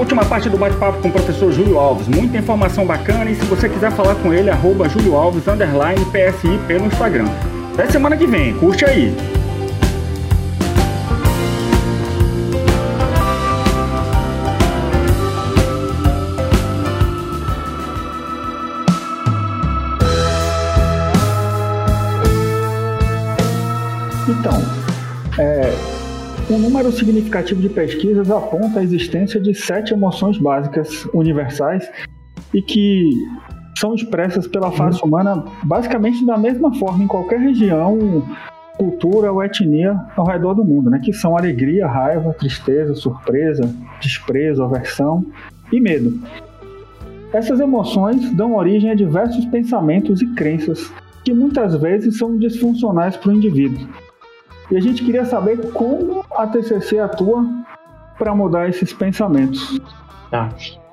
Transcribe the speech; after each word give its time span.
última 0.00 0.24
parte 0.24 0.48
do 0.48 0.56
bate-papo 0.56 1.00
com 1.00 1.08
o 1.08 1.12
professor 1.12 1.52
Júlio 1.52 1.78
Alves. 1.78 2.08
Muita 2.08 2.38
informação 2.38 2.86
bacana 2.86 3.30
e 3.30 3.36
se 3.36 3.44
você 3.44 3.68
quiser 3.68 3.92
falar 3.92 4.14
com 4.16 4.32
ele, 4.32 4.50
arroba 4.50 4.88
Júlio 4.88 5.14
Alves, 5.14 5.46
underline 5.46 6.04
PSI 6.06 6.58
pelo 6.66 6.86
Instagram. 6.86 7.28
Até 7.74 7.86
semana 7.90 8.16
que 8.16 8.26
vem, 8.26 8.54
curte 8.54 8.84
aí! 8.84 9.14
Então, 24.28 24.62
é, 25.38 25.89
um 26.50 26.58
número 26.58 26.90
significativo 26.90 27.62
de 27.62 27.68
pesquisas 27.68 28.28
aponta 28.30 28.80
a 28.80 28.82
existência 28.82 29.40
de 29.40 29.54
sete 29.54 29.92
emoções 29.92 30.36
básicas 30.36 31.04
universais 31.14 31.88
e 32.52 32.60
que 32.60 33.10
são 33.78 33.94
expressas 33.94 34.48
pela 34.48 34.72
face 34.72 35.00
humana 35.04 35.44
basicamente 35.62 36.26
da 36.26 36.36
mesma 36.36 36.74
forma 36.74 37.04
em 37.04 37.06
qualquer 37.06 37.38
região, 37.38 38.26
cultura 38.76 39.32
ou 39.32 39.42
etnia 39.44 39.96
ao 40.16 40.26
redor 40.26 40.54
do 40.54 40.64
mundo, 40.64 40.90
né? 40.90 40.98
que 40.98 41.12
são 41.12 41.36
alegria, 41.36 41.86
raiva, 41.86 42.34
tristeza, 42.34 42.94
surpresa, 42.96 43.72
desprezo, 44.00 44.64
aversão 44.64 45.24
e 45.72 45.80
medo. 45.80 46.18
Essas 47.32 47.60
emoções 47.60 48.28
dão 48.32 48.56
origem 48.56 48.90
a 48.90 48.94
diversos 48.94 49.44
pensamentos 49.46 50.20
e 50.20 50.26
crenças 50.34 50.92
que 51.24 51.32
muitas 51.32 51.76
vezes 51.76 52.18
são 52.18 52.36
disfuncionais 52.36 53.16
para 53.16 53.30
o 53.30 53.36
indivíduo. 53.36 53.86
E 54.70 54.76
a 54.76 54.80
gente 54.80 55.04
queria 55.04 55.24
saber 55.24 55.72
como 55.72 56.24
a 56.42 56.46
TCC 56.46 56.98
atua 56.98 57.44
para 58.18 58.34
mudar 58.34 58.68
esses 58.68 58.92
pensamentos. 58.92 59.80
Tá. 60.30 60.48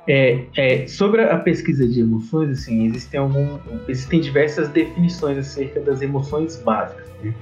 É, 0.10 0.46
é, 0.56 0.88
sobre 0.88 1.22
a 1.22 1.38
pesquisa 1.38 1.86
de 1.86 2.00
emoções, 2.00 2.60
assim, 2.60 2.86
existem, 2.86 3.20
algum, 3.20 3.58
existem 3.90 4.22
diversas 4.22 4.70
definições 4.70 5.38
acerca 5.38 5.82
das 5.82 6.02
emoções 6.02 6.56
básicas. 6.58 7.06
Né? 7.22 7.34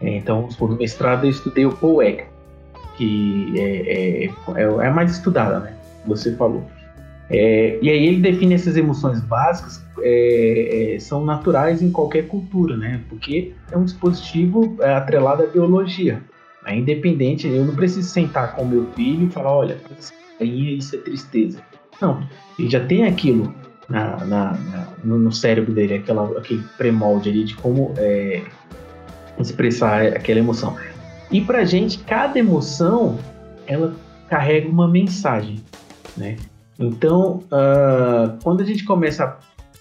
É, 0.00 0.16
então, 0.16 0.48
no 0.58 0.76
mestrado 0.76 1.24
eu 1.24 1.30
estudei 1.30 1.66
o 1.66 1.72
Paul 1.72 2.00
que 2.96 3.54
é, 3.56 3.62
é, 3.62 4.24
é, 4.24 4.86
é, 4.86 4.90
mais 4.90 5.12
estudada, 5.12 5.60
né? 5.60 5.74
Você 6.06 6.34
falou. 6.34 6.64
É, 7.30 7.78
e 7.80 7.90
aí 7.90 8.06
ele 8.06 8.20
define 8.20 8.54
essas 8.54 8.76
emoções 8.76 9.20
básicas 9.20 9.84
é, 10.00 10.94
é, 10.94 10.98
são 10.98 11.24
naturais 11.24 11.82
em 11.82 11.92
qualquer 11.92 12.26
cultura, 12.26 12.76
né? 12.76 13.00
Porque 13.08 13.52
é 13.70 13.76
um 13.76 13.84
dispositivo 13.84 14.76
atrelado 14.82 15.42
à 15.42 15.46
biologia. 15.46 16.22
É 16.68 16.76
independente, 16.76 17.48
eu 17.48 17.64
não 17.64 17.74
preciso 17.74 18.08
sentar 18.08 18.54
com 18.54 18.64
meu 18.64 18.86
filho 18.92 19.26
e 19.26 19.30
falar, 19.30 19.52
olha, 19.52 19.78
isso 20.40 20.94
é 20.94 20.98
tristeza. 20.98 21.62
Não, 22.00 22.22
ele 22.58 22.68
já 22.68 22.84
tem 22.84 23.04
aquilo 23.04 23.54
na, 23.88 24.16
na, 24.24 24.52
na 24.52 24.88
no 25.04 25.32
cérebro 25.32 25.72
dele, 25.72 25.94
aquela, 25.94 26.38
aquele 26.38 26.62
pré-molde 26.76 27.30
ali 27.30 27.44
de 27.44 27.56
como 27.56 27.94
é, 27.96 28.42
expressar 29.38 30.02
aquela 30.08 30.40
emoção. 30.40 30.76
E 31.30 31.40
pra 31.40 31.64
gente, 31.64 31.98
cada 32.00 32.38
emoção, 32.38 33.18
ela 33.66 33.94
carrega 34.28 34.68
uma 34.68 34.88
mensagem, 34.88 35.62
né? 36.16 36.36
Então, 36.78 37.42
uh, 37.46 38.38
quando 38.42 38.62
a 38.62 38.64
gente 38.64 38.84
começa 38.84 39.24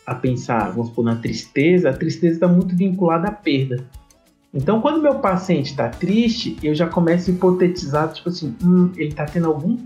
a, 0.06 0.12
a, 0.12 0.16
pensar, 0.16 0.72
vamos 0.72 0.88
supor, 0.88 1.06
na 1.06 1.16
tristeza, 1.18 1.90
a 1.90 1.94
tristeza 1.94 2.36
está 2.36 2.48
muito 2.48 2.76
vinculada 2.76 3.28
à 3.28 3.32
perda. 3.32 3.84
Então, 4.54 4.82
quando 4.82 5.02
meu 5.02 5.16
paciente 5.16 5.72
está 5.72 5.90
triste, 5.90 6.58
eu 6.64 6.74
já 6.74 6.88
começo 6.88 7.30
a 7.30 7.34
hipotetizar, 7.34 8.12
tipo 8.12 8.30
assim, 8.30 8.56
hum, 8.64 8.92
ele 8.96 9.10
está 9.10 9.26
tendo 9.26 9.48
algum, 9.48 9.78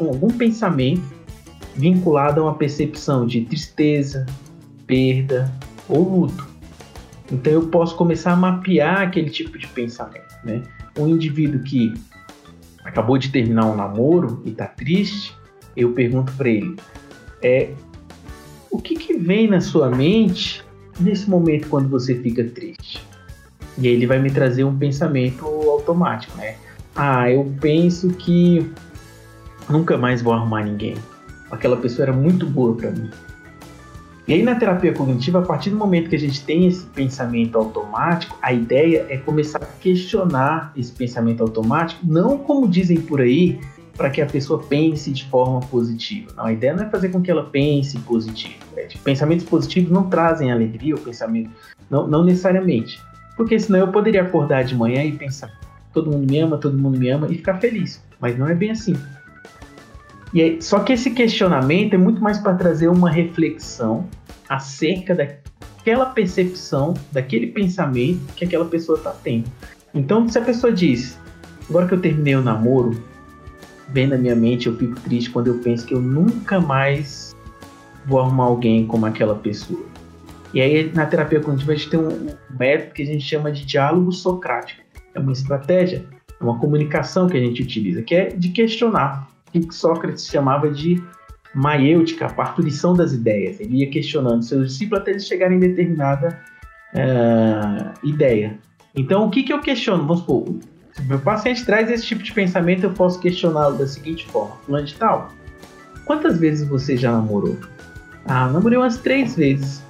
algum 0.00 0.28
pensamento 0.28 1.02
vinculado 1.74 2.40
a 2.40 2.44
uma 2.44 2.54
percepção 2.54 3.26
de 3.26 3.42
tristeza, 3.42 4.24
perda 4.86 5.52
ou 5.88 6.20
luto. 6.20 6.48
Então, 7.30 7.52
eu 7.52 7.68
posso 7.68 7.94
começar 7.96 8.32
a 8.32 8.36
mapear 8.36 9.02
aquele 9.02 9.30
tipo 9.30 9.58
de 9.58 9.66
pensamento, 9.66 10.34
né? 10.44 10.62
Um 10.98 11.08
indivíduo 11.08 11.60
que 11.60 11.92
acabou 12.84 13.18
de 13.18 13.28
terminar 13.30 13.66
um 13.66 13.76
namoro 13.76 14.42
e 14.44 14.50
está 14.50 14.66
triste, 14.66 15.36
eu 15.76 15.92
pergunto 15.92 16.32
para 16.32 16.48
ele: 16.48 16.76
é, 17.42 17.70
o 18.70 18.78
que, 18.80 18.94
que 18.94 19.14
vem 19.14 19.48
na 19.48 19.60
sua 19.60 19.90
mente 19.90 20.64
nesse 20.98 21.28
momento 21.28 21.68
quando 21.68 21.88
você 21.88 22.14
fica 22.14 22.44
triste? 22.44 23.05
E 23.78 23.86
aí 23.86 23.94
ele 23.94 24.06
vai 24.06 24.18
me 24.18 24.30
trazer 24.30 24.64
um 24.64 24.76
pensamento 24.76 25.44
automático, 25.44 26.36
né? 26.36 26.56
Ah, 26.94 27.30
eu 27.30 27.52
penso 27.60 28.08
que 28.10 28.70
nunca 29.68 29.98
mais 29.98 30.22
vou 30.22 30.32
arrumar 30.32 30.64
ninguém. 30.64 30.96
Aquela 31.50 31.76
pessoa 31.76 32.06
era 32.06 32.12
muito 32.12 32.46
boa 32.46 32.74
para 32.74 32.90
mim. 32.90 33.10
E 34.26 34.32
aí 34.32 34.42
na 34.42 34.56
terapia 34.56 34.92
cognitiva, 34.92 35.38
a 35.38 35.42
partir 35.42 35.70
do 35.70 35.76
momento 35.76 36.10
que 36.10 36.16
a 36.16 36.18
gente 36.18 36.42
tem 36.44 36.66
esse 36.66 36.84
pensamento 36.86 37.56
automático, 37.56 38.36
a 38.42 38.52
ideia 38.52 39.06
é 39.08 39.16
começar 39.18 39.58
a 39.62 39.66
questionar 39.66 40.72
esse 40.76 40.90
pensamento 40.90 41.42
automático, 41.42 42.04
não 42.04 42.36
como 42.36 42.66
dizem 42.66 43.00
por 43.00 43.20
aí, 43.20 43.60
para 43.96 44.10
que 44.10 44.20
a 44.20 44.26
pessoa 44.26 44.62
pense 44.62 45.10
de 45.12 45.24
forma 45.26 45.60
positiva. 45.60 46.32
Não, 46.36 46.44
a 46.44 46.52
ideia 46.52 46.74
não 46.74 46.84
é 46.84 46.88
fazer 46.88 47.08
com 47.10 47.22
que 47.22 47.30
ela 47.30 47.44
pense 47.44 47.98
positivo. 48.00 48.54
É, 48.76 48.86
tipo, 48.86 49.02
pensamentos 49.04 49.46
positivos 49.46 49.90
não 49.90 50.10
trazem 50.10 50.52
alegria 50.52 50.94
ou 50.94 51.00
pensamento, 51.00 51.50
não, 51.88 52.06
não 52.06 52.24
necessariamente. 52.24 53.00
Porque 53.36 53.58
senão 53.58 53.80
eu 53.80 53.88
poderia 53.88 54.22
acordar 54.22 54.64
de 54.64 54.74
manhã 54.74 55.04
e 55.04 55.12
pensar, 55.12 55.52
todo 55.92 56.10
mundo 56.10 56.30
me 56.30 56.38
ama, 56.38 56.56
todo 56.56 56.76
mundo 56.76 56.98
me 56.98 57.08
ama 57.10 57.26
e 57.30 57.36
ficar 57.36 57.58
feliz. 57.58 58.02
Mas 58.20 58.38
não 58.38 58.48
é 58.48 58.54
bem 58.54 58.70
assim. 58.70 58.96
E 60.32 60.42
aí, 60.42 60.62
só 60.62 60.80
que 60.80 60.92
esse 60.92 61.10
questionamento 61.10 61.94
é 61.94 61.96
muito 61.96 62.22
mais 62.22 62.38
para 62.38 62.54
trazer 62.54 62.88
uma 62.88 63.10
reflexão 63.10 64.06
acerca 64.48 65.14
daquela 65.14 66.06
percepção, 66.06 66.94
daquele 67.12 67.48
pensamento 67.48 68.20
que 68.34 68.44
aquela 68.44 68.64
pessoa 68.64 68.98
está 68.98 69.12
tendo. 69.12 69.50
Então, 69.94 70.28
se 70.28 70.38
a 70.38 70.42
pessoa 70.42 70.72
diz, 70.72 71.18
agora 71.68 71.86
que 71.86 71.94
eu 71.94 72.00
terminei 72.00 72.36
o 72.36 72.42
namoro, 72.42 73.02
vem 73.88 74.06
na 74.06 74.18
minha 74.18 74.34
mente, 74.34 74.66
eu 74.66 74.76
fico 74.76 74.98
triste 75.00 75.30
quando 75.30 75.48
eu 75.48 75.58
penso 75.58 75.86
que 75.86 75.94
eu 75.94 76.00
nunca 76.00 76.60
mais 76.60 77.34
vou 78.04 78.20
arrumar 78.20 78.44
alguém 78.44 78.86
como 78.86 79.06
aquela 79.06 79.34
pessoa. 79.34 79.84
E 80.56 80.60
aí, 80.62 80.90
na 80.94 81.04
terapia 81.04 81.38
cognitiva, 81.38 81.72
a 81.72 81.74
gente 81.74 81.90
tem 81.90 82.00
um 82.00 82.34
método 82.58 82.94
que 82.94 83.02
a 83.02 83.04
gente 83.04 83.22
chama 83.22 83.52
de 83.52 83.62
diálogo 83.66 84.10
socrático. 84.10 84.80
É 85.14 85.20
uma 85.20 85.32
estratégia, 85.32 86.02
é 86.40 86.42
uma 86.42 86.58
comunicação 86.58 87.26
que 87.26 87.36
a 87.36 87.40
gente 87.40 87.62
utiliza, 87.62 88.00
que 88.00 88.14
é 88.14 88.28
de 88.28 88.48
questionar. 88.48 89.28
O 89.48 89.60
que 89.60 89.74
Sócrates 89.74 90.26
chamava 90.26 90.70
de 90.70 91.04
maiêutica, 91.54 92.24
a 92.24 92.32
parturição 92.32 92.94
das 92.94 93.12
ideias. 93.12 93.60
Ele 93.60 93.80
ia 93.80 93.90
questionando 93.90 94.42
seus 94.44 94.68
discípulos 94.72 95.02
até 95.02 95.10
eles 95.10 95.26
chegarem 95.26 95.58
em 95.58 95.60
determinada 95.60 96.40
uh, 96.94 98.08
ideia. 98.08 98.58
Então, 98.94 99.26
o 99.26 99.30
que, 99.30 99.42
que 99.42 99.52
eu 99.52 99.60
questiono? 99.60 100.06
Vamos 100.06 100.20
supor, 100.20 100.56
se 100.92 101.02
meu 101.02 101.18
paciente 101.18 101.66
traz 101.66 101.90
esse 101.90 102.06
tipo 102.06 102.22
de 102.22 102.32
pensamento, 102.32 102.84
eu 102.84 102.92
posso 102.92 103.20
questioná-lo 103.20 103.76
da 103.76 103.86
seguinte 103.86 104.24
forma: 104.28 104.56
Fulano 104.64 104.86
de 104.86 104.94
tal, 104.94 105.30
quantas 106.06 106.38
vezes 106.38 106.66
você 106.66 106.96
já 106.96 107.12
namorou? 107.12 107.58
Ah, 108.24 108.48
namorei 108.48 108.78
umas 108.78 108.96
três 108.96 109.36
vezes. 109.36 109.84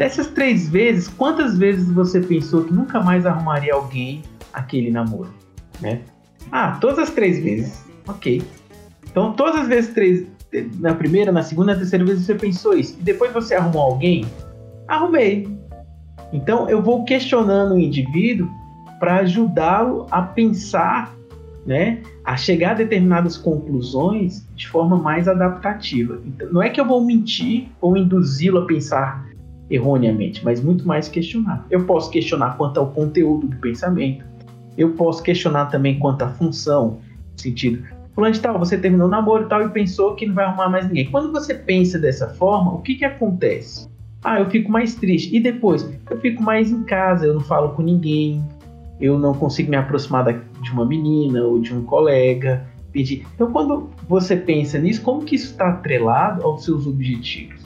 Dessas 0.00 0.28
três 0.28 0.66
vezes, 0.66 1.08
quantas 1.08 1.58
vezes 1.58 1.92
você 1.92 2.22
pensou 2.22 2.64
que 2.64 2.72
nunca 2.72 3.02
mais 3.02 3.26
arrumaria 3.26 3.74
alguém 3.74 4.22
aquele 4.50 4.90
namoro? 4.90 5.28
Né? 5.78 6.00
Ah, 6.50 6.78
todas 6.80 7.00
as 7.00 7.10
três 7.10 7.38
vezes. 7.38 7.84
Ok. 8.08 8.42
Então, 9.04 9.34
todas 9.34 9.60
as 9.60 9.68
vezes, 9.68 9.92
três, 9.92 10.26
na 10.78 10.94
primeira, 10.94 11.30
na 11.30 11.42
segunda, 11.42 11.72
na 11.74 11.78
terceira 11.80 12.02
vez 12.02 12.18
você 12.24 12.34
pensou 12.34 12.72
isso. 12.72 12.96
E 12.98 13.02
depois 13.02 13.30
você 13.30 13.54
arrumou 13.54 13.82
alguém? 13.82 14.24
Arrumei. 14.88 15.46
Então, 16.32 16.66
eu 16.70 16.80
vou 16.80 17.04
questionando 17.04 17.74
o 17.74 17.78
indivíduo 17.78 18.48
para 18.98 19.16
ajudá-lo 19.16 20.06
a 20.10 20.22
pensar, 20.22 21.14
né, 21.66 22.00
a 22.24 22.38
chegar 22.38 22.70
a 22.70 22.74
determinadas 22.74 23.36
conclusões 23.36 24.48
de 24.56 24.66
forma 24.66 24.96
mais 24.96 25.28
adaptativa. 25.28 26.22
Então, 26.24 26.50
não 26.50 26.62
é 26.62 26.70
que 26.70 26.80
eu 26.80 26.86
vou 26.86 27.04
mentir 27.04 27.68
ou 27.82 27.98
induzi-lo 27.98 28.60
a 28.60 28.64
pensar 28.64 29.28
erroneamente, 29.70 30.44
mas 30.44 30.60
muito 30.62 30.86
mais 30.86 31.08
questionar. 31.08 31.64
Eu 31.70 31.84
posso 31.84 32.10
questionar 32.10 32.56
quanto 32.56 32.78
ao 32.78 32.88
conteúdo 32.88 33.46
do 33.46 33.56
pensamento. 33.56 34.24
Eu 34.76 34.90
posso 34.92 35.22
questionar 35.22 35.66
também 35.66 35.98
quanto 35.98 36.22
à 36.22 36.28
função, 36.28 36.98
sentido, 37.36 37.82
fulano 38.14 38.34
de 38.34 38.40
tal, 38.40 38.58
você 38.58 38.76
terminou 38.76 39.06
o 39.06 39.10
namoro 39.10 39.44
e 39.44 39.48
tal 39.48 39.62
e 39.62 39.68
pensou 39.70 40.14
que 40.14 40.26
não 40.26 40.34
vai 40.34 40.44
arrumar 40.44 40.68
mais 40.68 40.86
ninguém. 40.86 41.10
Quando 41.10 41.32
você 41.32 41.54
pensa 41.54 41.98
dessa 41.98 42.28
forma, 42.28 42.74
o 42.74 42.82
que 42.82 42.96
que 42.96 43.04
acontece? 43.04 43.88
Ah, 44.22 44.40
eu 44.40 44.50
fico 44.50 44.70
mais 44.70 44.94
triste. 44.94 45.34
E 45.34 45.40
depois? 45.40 45.88
Eu 46.10 46.20
fico 46.20 46.42
mais 46.42 46.70
em 46.70 46.82
casa, 46.82 47.26
eu 47.26 47.34
não 47.34 47.40
falo 47.40 47.70
com 47.70 47.82
ninguém, 47.82 48.44
eu 49.00 49.18
não 49.18 49.32
consigo 49.32 49.70
me 49.70 49.76
aproximar 49.76 50.24
de 50.62 50.70
uma 50.72 50.84
menina 50.84 51.42
ou 51.42 51.58
de 51.58 51.74
um 51.74 51.82
colega, 51.82 52.66
pedir. 52.92 53.26
Então, 53.34 53.50
quando 53.50 53.88
você 54.08 54.36
pensa 54.36 54.78
nisso, 54.78 55.00
como 55.02 55.24
que 55.24 55.34
isso 55.34 55.52
está 55.52 55.70
atrelado 55.70 56.44
aos 56.44 56.64
seus 56.64 56.86
objetivos? 56.86 57.59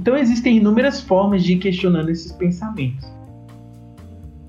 Então, 0.00 0.16
existem 0.16 0.56
inúmeras 0.56 1.02
formas 1.02 1.44
de 1.44 1.52
ir 1.52 1.58
questionando 1.58 2.08
esses 2.08 2.32
pensamentos. 2.32 3.06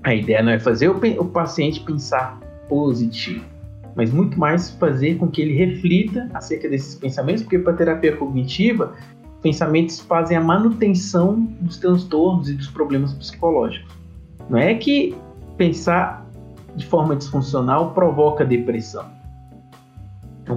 A 0.02 0.14
ideia 0.14 0.42
não 0.42 0.50
é 0.50 0.58
fazer 0.58 0.88
o, 0.88 1.24
paciente 1.26 1.80
pensar 1.80 2.40
positivo. 2.70 3.44
mas 3.94 4.10
muito 4.10 4.40
mais 4.40 4.70
fazer 4.70 5.18
com 5.18 5.28
que 5.28 5.42
ele 5.42 5.52
reflita 5.52 6.30
acerca 6.32 6.70
desses 6.70 6.94
pensamentos, 6.94 7.42
porque 7.42 7.58
para 7.58 7.74
terapia 7.74 8.16
cognitiva, 8.16 8.94
pensamentos 9.42 10.00
fazem 10.00 10.38
a 10.38 10.40
manutenção 10.40 11.42
dos 11.60 11.76
transtornos 11.76 12.48
e 12.48 12.54
dos 12.54 12.68
problemas 12.68 13.12
psicológicos. 13.12 13.94
Não 14.48 14.56
é 14.56 14.74
que 14.74 15.14
pensar 15.58 16.26
de 16.74 16.86
forma 16.86 17.14
disfuncional 17.14 17.92
provoca 17.92 18.42
depressão. 18.42 19.04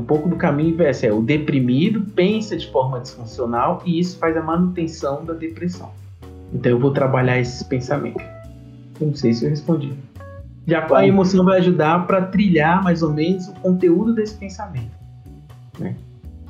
É 0.06 0.08
um 0.08 0.08
pouco 0.08 0.30
do 0.30 0.36
caminho 0.36 0.70
inverso. 0.70 1.08
É 1.08 1.12
o 1.12 1.20
deprimido 1.20 2.02
pensa 2.14 2.56
de 2.56 2.72
forma 2.72 3.00
disfuncional 3.00 3.82
e 3.84 4.00
isso 4.00 4.20
faz 4.20 4.38
a 4.38 4.42
manutenção 4.42 5.26
da 5.26 5.34
depressão. 5.34 5.92
Então 6.54 6.72
eu 6.72 6.80
vou 6.80 6.92
trabalhar 6.92 7.40
esses 7.40 7.64
pensamentos. 7.64 8.24
Não 9.02 9.16
sei 9.16 9.34
se 9.34 9.46
eu 9.46 9.50
respondi. 9.50 9.98
Já 10.68 10.86
a 10.96 11.08
emoção 11.08 11.44
vai 11.44 11.58
ajudar 11.58 12.06
para 12.06 12.22
trilhar 12.28 12.84
mais 12.84 13.02
ou 13.02 13.12
menos 13.12 13.48
o 13.48 13.54
conteúdo 13.56 14.14
desse 14.14 14.36
pensamento. 14.36 14.92
Né? 15.80 15.96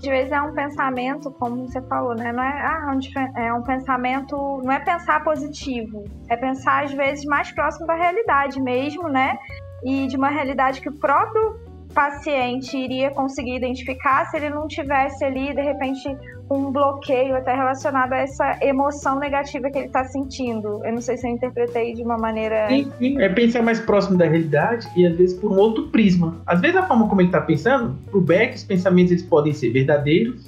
De 0.02 0.10
vezes 0.10 0.34
é 0.34 0.42
um 0.42 0.54
pensamento, 0.54 1.32
como 1.32 1.66
você 1.66 1.82
falou, 1.84 2.14
né? 2.14 2.34
Não 2.34 2.44
é, 2.44 2.62
ah, 2.62 2.98
é 3.38 3.54
um 3.54 3.62
pensamento, 3.62 4.36
não 4.64 4.72
é 4.72 4.80
pensar 4.80 5.24
positivo, 5.24 6.04
é 6.30 6.36
pensar 6.36 6.84
às 6.84 6.94
vezes 6.94 7.24
mais 7.26 7.52
próximo 7.52 7.88
da 7.88 7.96
realidade 7.96 8.62
mesmo, 8.62 9.08
né? 9.08 9.38
E 9.84 10.08
de 10.08 10.18
uma 10.18 10.30
realidade 10.30 10.82
que 10.82 10.90
o 10.90 10.94
próprio 10.94 11.65
paciente 11.96 12.78
iria 12.78 13.10
conseguir 13.10 13.56
identificar 13.56 14.26
se 14.26 14.36
ele 14.36 14.50
não 14.50 14.68
tivesse 14.68 15.24
ali, 15.24 15.56
de 15.56 15.62
repente, 15.62 16.16
um 16.52 16.70
bloqueio 16.70 17.36
até 17.36 17.56
relacionado 17.56 18.12
a 18.12 18.18
essa 18.18 18.60
emoção 18.62 19.18
negativa 19.18 19.72
que 19.72 19.78
ele 19.78 19.88
está 19.88 20.04
sentindo. 20.04 20.86
Eu 20.86 20.92
não 20.92 21.02
sei 21.02 21.16
se 21.16 21.26
eu 21.26 21.32
interpretei 21.32 21.94
de 21.94 22.04
uma 22.04 22.18
maneira. 22.18 22.68
Sim, 22.68 22.92
sim. 23.00 23.22
É 23.22 23.30
pensar 23.30 23.64
mais 23.64 23.80
próximo 23.80 24.18
da 24.18 24.26
realidade 24.26 24.88
e 24.96 25.08
às 25.08 25.16
vezes 25.16 25.40
por 25.40 25.52
um 25.52 25.56
outro 25.56 25.88
prisma. 25.88 26.36
Às 26.46 26.60
vezes 26.60 26.76
a 26.76 26.84
forma 26.84 27.08
como 27.08 27.22
ele 27.22 27.30
está 27.30 27.40
pensando, 27.40 27.98
pro 28.12 28.20
Beck, 28.20 28.56
os 28.56 28.64
pensamentos 28.66 29.12
eles 29.14 29.24
podem 29.24 29.54
ser 29.54 29.72
verdadeiros, 29.72 30.46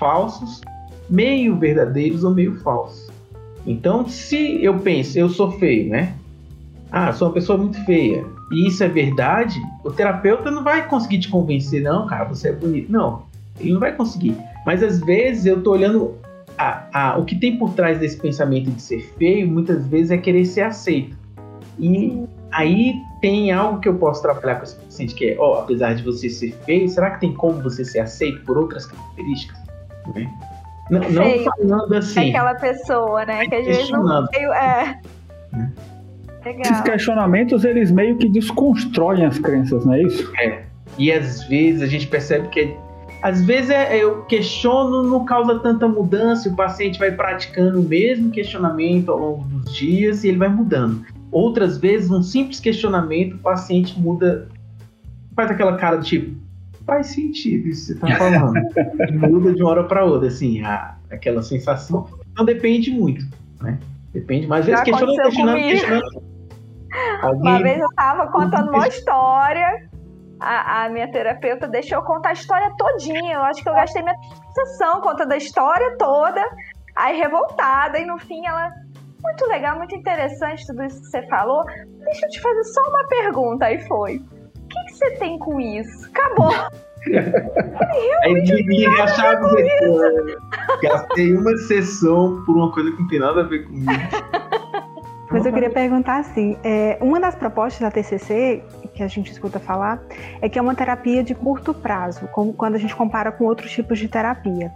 falsos, 0.00 0.60
meio 1.08 1.56
verdadeiros 1.56 2.24
ou 2.24 2.34
meio 2.34 2.56
falsos. 2.60 3.08
Então, 3.64 4.06
se 4.06 4.62
eu 4.62 4.78
penso, 4.80 5.16
eu 5.16 5.28
sou 5.28 5.52
feio, 5.52 5.90
né? 5.90 6.12
Ah, 6.90 7.12
sou 7.12 7.28
uma 7.28 7.34
pessoa 7.34 7.56
muito 7.56 7.82
feia 7.84 8.35
e 8.50 8.68
isso 8.68 8.84
é 8.84 8.88
verdade, 8.88 9.60
o 9.84 9.90
terapeuta 9.90 10.50
não 10.50 10.62
vai 10.62 10.86
conseguir 10.86 11.18
te 11.18 11.28
convencer, 11.28 11.82
não, 11.82 12.06
cara, 12.06 12.24
você 12.24 12.50
é 12.50 12.52
bonito. 12.52 12.90
Não, 12.90 13.22
ele 13.58 13.72
não 13.72 13.80
vai 13.80 13.92
conseguir. 13.92 14.36
Mas 14.64 14.82
às 14.82 15.00
vezes 15.00 15.46
eu 15.46 15.62
tô 15.62 15.72
olhando 15.72 16.14
a, 16.56 16.84
a, 16.92 17.18
o 17.18 17.24
que 17.24 17.34
tem 17.34 17.58
por 17.58 17.72
trás 17.74 17.98
desse 17.98 18.16
pensamento 18.16 18.70
de 18.70 18.80
ser 18.80 19.00
feio, 19.18 19.48
muitas 19.48 19.86
vezes 19.86 20.10
é 20.10 20.18
querer 20.18 20.44
ser 20.44 20.62
aceito. 20.62 21.16
E 21.78 22.24
aí 22.52 22.94
tem 23.20 23.50
algo 23.50 23.80
que 23.80 23.88
eu 23.88 23.96
posso 23.96 24.22
trabalhar 24.22 24.56
com 24.56 24.64
esse 24.64 24.76
paciente, 24.76 25.14
que 25.14 25.30
é, 25.30 25.36
ó, 25.38 25.60
apesar 25.60 25.94
de 25.94 26.02
você 26.02 26.28
ser 26.30 26.52
feio, 26.64 26.88
será 26.88 27.10
que 27.10 27.20
tem 27.20 27.34
como 27.34 27.60
você 27.62 27.84
ser 27.84 28.00
aceito 28.00 28.44
por 28.44 28.56
outras 28.56 28.86
características? 28.86 29.58
Né? 30.14 30.32
Não, 30.90 31.00
não 31.00 31.44
falando 31.44 31.94
assim. 31.94 32.30
Aquela 32.30 32.54
pessoa, 32.54 33.24
né? 33.24 33.46
Que 33.46 33.54
às 33.56 33.66
vezes 33.66 33.90
não 33.90 34.26
feio, 34.28 34.52
é. 34.52 35.00
Legal. 36.46 36.62
Esses 36.62 36.80
questionamentos, 36.82 37.64
eles 37.64 37.90
meio 37.90 38.16
que 38.16 38.28
desconstroem 38.28 39.24
as 39.24 39.36
crenças, 39.36 39.84
não 39.84 39.94
é 39.94 40.02
isso? 40.02 40.32
É. 40.38 40.62
E 40.96 41.10
às 41.10 41.42
vezes 41.48 41.82
a 41.82 41.86
gente 41.86 42.06
percebe 42.06 42.48
que 42.48 42.76
às 43.20 43.44
vezes 43.44 43.70
é, 43.70 43.96
eu 43.96 44.22
questiono, 44.26 45.02
não 45.02 45.24
causa 45.24 45.58
tanta 45.58 45.88
mudança, 45.88 46.48
o 46.48 46.54
paciente 46.54 47.00
vai 47.00 47.10
praticando 47.10 47.80
o 47.80 47.82
mesmo 47.82 48.30
questionamento 48.30 49.10
ao 49.10 49.18
longo 49.18 49.44
dos 49.44 49.74
dias 49.74 50.22
e 50.22 50.28
ele 50.28 50.38
vai 50.38 50.48
mudando. 50.48 51.04
Outras 51.32 51.78
vezes, 51.78 52.10
um 52.12 52.22
simples 52.22 52.60
questionamento, 52.60 53.34
o 53.34 53.38
paciente 53.38 53.98
muda, 53.98 54.48
faz 55.34 55.50
aquela 55.50 55.76
cara 55.76 55.96
do 55.96 56.04
tipo, 56.04 56.36
faz 56.86 57.08
sentido 57.08 57.66
isso 57.66 57.94
que 57.94 58.00
você 58.00 58.06
está 58.06 58.16
falando. 58.30 58.54
muda 59.28 59.52
de 59.52 59.62
uma 59.62 59.70
hora 59.70 59.84
para 59.84 60.04
outra, 60.04 60.28
assim, 60.28 60.62
a, 60.62 60.96
aquela 61.10 61.42
sensação. 61.42 62.06
Então 62.30 62.44
depende 62.44 62.92
muito, 62.92 63.26
né? 63.60 63.80
Depende, 64.12 64.46
mas 64.46 64.60
às 64.60 64.66
vezes 64.66 64.84
questionando, 64.84 65.22
questionando, 65.22 65.58
questionando, 65.58 66.35
Alguém... 67.22 67.52
Uma 67.52 67.62
vez 67.62 67.80
eu 67.80 67.88
tava 67.94 68.30
contando 68.30 68.70
uma 68.70 68.86
história, 68.88 69.88
a, 70.40 70.84
a, 70.84 70.88
minha 70.88 71.10
terapeuta 71.10 71.66
deixou 71.66 71.98
eu 71.98 72.04
contar 72.04 72.30
a 72.30 72.32
história 72.32 72.70
todinha. 72.76 73.34
Eu 73.34 73.42
acho 73.42 73.62
que 73.62 73.68
eu 73.68 73.74
gastei 73.74 74.02
minha 74.02 74.16
sessão 74.54 75.00
contando 75.00 75.32
a 75.32 75.36
história 75.36 75.96
toda, 75.98 76.42
aí 76.94 77.16
revoltada, 77.18 77.98
e 77.98 78.06
no 78.06 78.18
fim 78.18 78.46
ela. 78.46 78.70
Muito 79.22 79.46
legal, 79.46 79.76
muito 79.76 79.94
interessante 79.94 80.66
tudo 80.66 80.84
isso 80.84 81.00
que 81.00 81.06
você 81.08 81.26
falou. 81.26 81.64
Deixa 82.04 82.26
eu 82.26 82.30
te 82.30 82.40
fazer 82.40 82.64
só 82.64 82.80
uma 82.88 83.08
pergunta. 83.08 83.64
Aí 83.64 83.80
foi. 83.80 84.18
O 84.18 84.68
que, 84.68 84.84
que 84.84 84.92
você 84.92 85.10
tem 85.12 85.38
com 85.38 85.58
isso? 85.58 86.08
Acabou. 86.10 86.52
Aí 88.22 88.34
liga 88.34 89.02
a 89.02 89.06
chave 89.06 89.66
Gastei 90.82 91.34
uma 91.34 91.56
sessão 91.56 92.42
por 92.44 92.56
uma 92.56 92.72
coisa 92.72 92.92
que 92.92 93.00
não 93.00 93.08
tem 93.08 93.18
nada 93.18 93.40
a 93.40 93.44
ver 93.44 93.64
comigo. 93.64 93.90
Mas 95.30 95.44
eu 95.44 95.52
queria 95.52 95.70
perguntar 95.70 96.18
assim: 96.18 96.56
é, 96.62 96.98
uma 97.00 97.20
das 97.20 97.34
propostas 97.34 97.80
da 97.80 97.90
TCC 97.90 98.62
que 98.94 99.02
a 99.02 99.08
gente 99.08 99.30
escuta 99.30 99.58
falar 99.58 100.00
é 100.40 100.48
que 100.48 100.58
é 100.58 100.62
uma 100.62 100.74
terapia 100.74 101.22
de 101.22 101.34
curto 101.34 101.74
prazo, 101.74 102.28
como 102.28 102.52
quando 102.52 102.76
a 102.76 102.78
gente 102.78 102.94
compara 102.94 103.32
com 103.32 103.44
outros 103.44 103.70
tipos 103.70 103.98
de 103.98 104.08
terapia. 104.08 104.72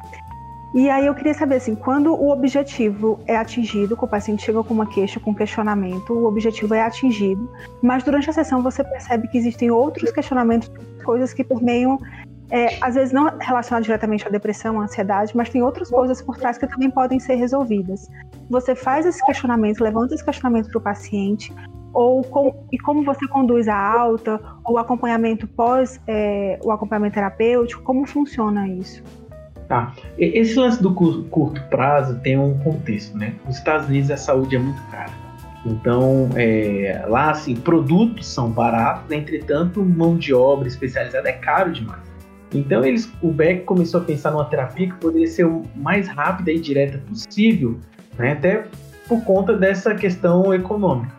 E 0.73 0.89
aí 0.89 1.07
eu 1.07 1.15
queria 1.15 1.35
saber 1.35 1.57
assim, 1.57 1.75
quando 1.75 2.15
o 2.15 2.31
objetivo 2.31 3.19
é 3.27 3.37
atingido, 3.37 3.97
que 3.97 4.05
o 4.05 4.09
paciente 4.09 4.45
chega 4.45 4.63
com 4.63 4.73
uma 4.73 4.87
queixa, 4.87 5.19
com 5.19 5.33
um 5.33 5.35
questionamento, 5.35 6.13
o 6.13 6.27
objetivo 6.27 6.75
é 6.75 6.83
atingido, 6.83 7.51
mas 7.83 8.05
durante 8.05 8.31
a 8.31 8.33
sessão 8.33 8.63
você 8.63 8.85
percebe 8.85 9.27
que 9.27 9.37
existem 9.37 9.71
outros 9.71 10.13
questionamentos, 10.13 10.71
coisas 11.05 11.33
que 11.33 11.43
permeiam 11.43 11.99
é, 12.51 12.77
às 12.81 12.95
vezes 12.95 13.13
não 13.13 13.37
relacionado 13.39 13.85
diretamente 13.85 14.27
à 14.27 14.31
depressão, 14.31 14.81
à 14.81 14.85
ansiedade, 14.85 15.37
mas 15.37 15.49
tem 15.49 15.63
outras 15.63 15.91
coisas 15.91 16.21
por 16.21 16.37
trás 16.37 16.59
que 16.59 16.67
também 16.67 16.91
podem 16.91 17.19
ser 17.19 17.35
resolvidas. 17.35 18.09
Você 18.49 18.75
faz 18.75 19.07
esse 19.07 19.25
questionamento, 19.25 19.81
levanta 19.81 20.15
esse 20.15 20.25
questionamento 20.25 20.69
para 20.69 20.79
o 20.79 20.81
paciente, 20.81 21.53
ou 21.93 22.23
com, 22.23 22.67
e 22.71 22.79
como 22.79 23.05
você 23.05 23.27
conduz 23.29 23.69
a 23.69 23.77
alta, 23.77 24.41
o 24.69 24.79
acompanhamento 24.79 25.47
pós, 25.47 26.01
é, 26.07 26.59
o 26.63 26.71
acompanhamento 26.71 27.15
terapêutico, 27.15 27.83
como 27.83 28.07
funciona 28.07 28.69
isso? 28.69 29.03
Tá. 29.71 29.93
Esse 30.19 30.59
lance 30.59 30.83
do 30.83 30.93
curto 30.93 31.63
prazo 31.71 32.19
tem 32.25 32.37
um 32.37 32.59
contexto, 32.59 33.17
né? 33.17 33.37
Nos 33.47 33.57
Estados 33.57 33.87
Unidos 33.87 34.11
a 34.11 34.17
saúde 34.17 34.57
é 34.57 34.59
muito 34.59 34.83
cara. 34.91 35.13
Então, 35.65 36.29
é, 36.35 37.05
lá, 37.07 37.31
assim, 37.31 37.55
produtos 37.55 38.27
são 38.27 38.51
baratos, 38.51 39.09
entretanto, 39.13 39.81
mão 39.85 40.17
de 40.17 40.35
obra 40.35 40.67
especializada 40.67 41.29
é 41.29 41.35
caro 41.35 41.73
demais. 41.73 42.03
Então 42.53 42.85
eles, 42.85 43.13
o 43.23 43.31
Beck 43.31 43.63
começou 43.63 44.01
a 44.01 44.05
pensar 44.05 44.33
numa 44.33 44.45
terapia 44.47 44.89
que 44.89 44.97
poderia 44.97 45.29
ser 45.29 45.45
o 45.45 45.63
mais 45.77 46.09
rápida 46.09 46.51
e 46.51 46.59
direta 46.59 46.99
possível, 47.07 47.79
né? 48.19 48.33
até 48.33 48.65
por 49.07 49.23
conta 49.23 49.57
dessa 49.57 49.95
questão 49.95 50.53
econômica. 50.53 51.15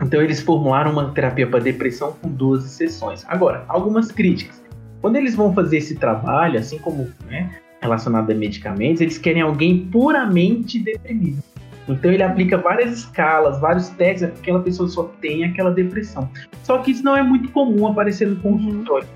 Então 0.00 0.22
eles 0.22 0.40
formularam 0.40 0.92
uma 0.92 1.10
terapia 1.10 1.46
para 1.46 1.60
depressão 1.60 2.16
com 2.22 2.30
12 2.30 2.70
sessões. 2.70 3.22
Agora, 3.28 3.66
algumas 3.68 4.10
críticas. 4.10 4.59
Quando 5.00 5.16
eles 5.16 5.34
vão 5.34 5.54
fazer 5.54 5.78
esse 5.78 5.96
trabalho, 5.96 6.58
assim 6.58 6.78
como 6.78 7.08
né, 7.26 7.50
relacionado 7.80 8.30
a 8.30 8.34
medicamentos, 8.34 9.00
eles 9.00 9.18
querem 9.18 9.42
alguém 9.42 9.86
puramente 9.86 10.78
deprimido. 10.78 11.42
Então 11.88 12.10
ele 12.12 12.22
aplica 12.22 12.56
várias 12.56 12.98
escalas, 12.98 13.60
vários 13.60 13.88
testes, 13.90 14.24
aquela 14.24 14.60
pessoa 14.60 14.88
só 14.88 15.04
tem 15.20 15.44
aquela 15.44 15.70
depressão. 15.70 16.28
Só 16.62 16.78
que 16.78 16.92
isso 16.92 17.02
não 17.02 17.16
é 17.16 17.22
muito 17.22 17.50
comum 17.50 17.86
aparecer 17.86 18.28
no 18.28 18.36
consultório. 18.36 19.08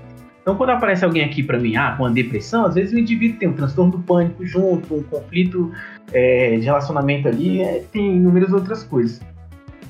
Então, 0.45 0.55
quando 0.55 0.69
aparece 0.69 1.03
alguém 1.03 1.23
aqui 1.23 1.41
para 1.41 1.57
mim, 1.57 1.75
ah, 1.75 1.95
com 1.97 2.03
uma 2.03 2.11
depressão, 2.11 2.67
às 2.67 2.75
vezes 2.75 2.93
o 2.93 2.99
indivíduo 2.99 3.39
tem 3.39 3.49
um 3.49 3.53
transtorno 3.53 3.93
do 3.93 3.99
pânico 3.99 4.45
junto, 4.45 4.93
um 4.93 5.01
conflito 5.01 5.71
é, 6.13 6.57
de 6.57 6.65
relacionamento 6.65 7.27
ali, 7.27 7.63
é, 7.63 7.83
tem 7.91 8.17
inúmeras 8.17 8.53
outras 8.53 8.83
coisas. 8.83 9.19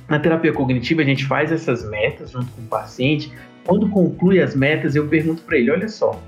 Na 0.07 0.17
terapia 0.17 0.53
cognitiva, 0.53 1.01
a 1.01 1.05
gente 1.05 1.25
faz 1.25 1.51
essas 1.51 1.89
metas 1.89 2.31
junto 2.31 2.49
com 2.53 2.61
o 2.61 2.65
paciente. 2.67 3.33
Quando 3.65 3.89
conclui 3.89 4.41
as 4.41 4.55
metas, 4.55 4.95
eu 4.95 5.07
pergunto 5.07 5.41
para 5.43 5.57
ele: 5.57 5.71
olha 5.71 5.87
só, 5.87 6.21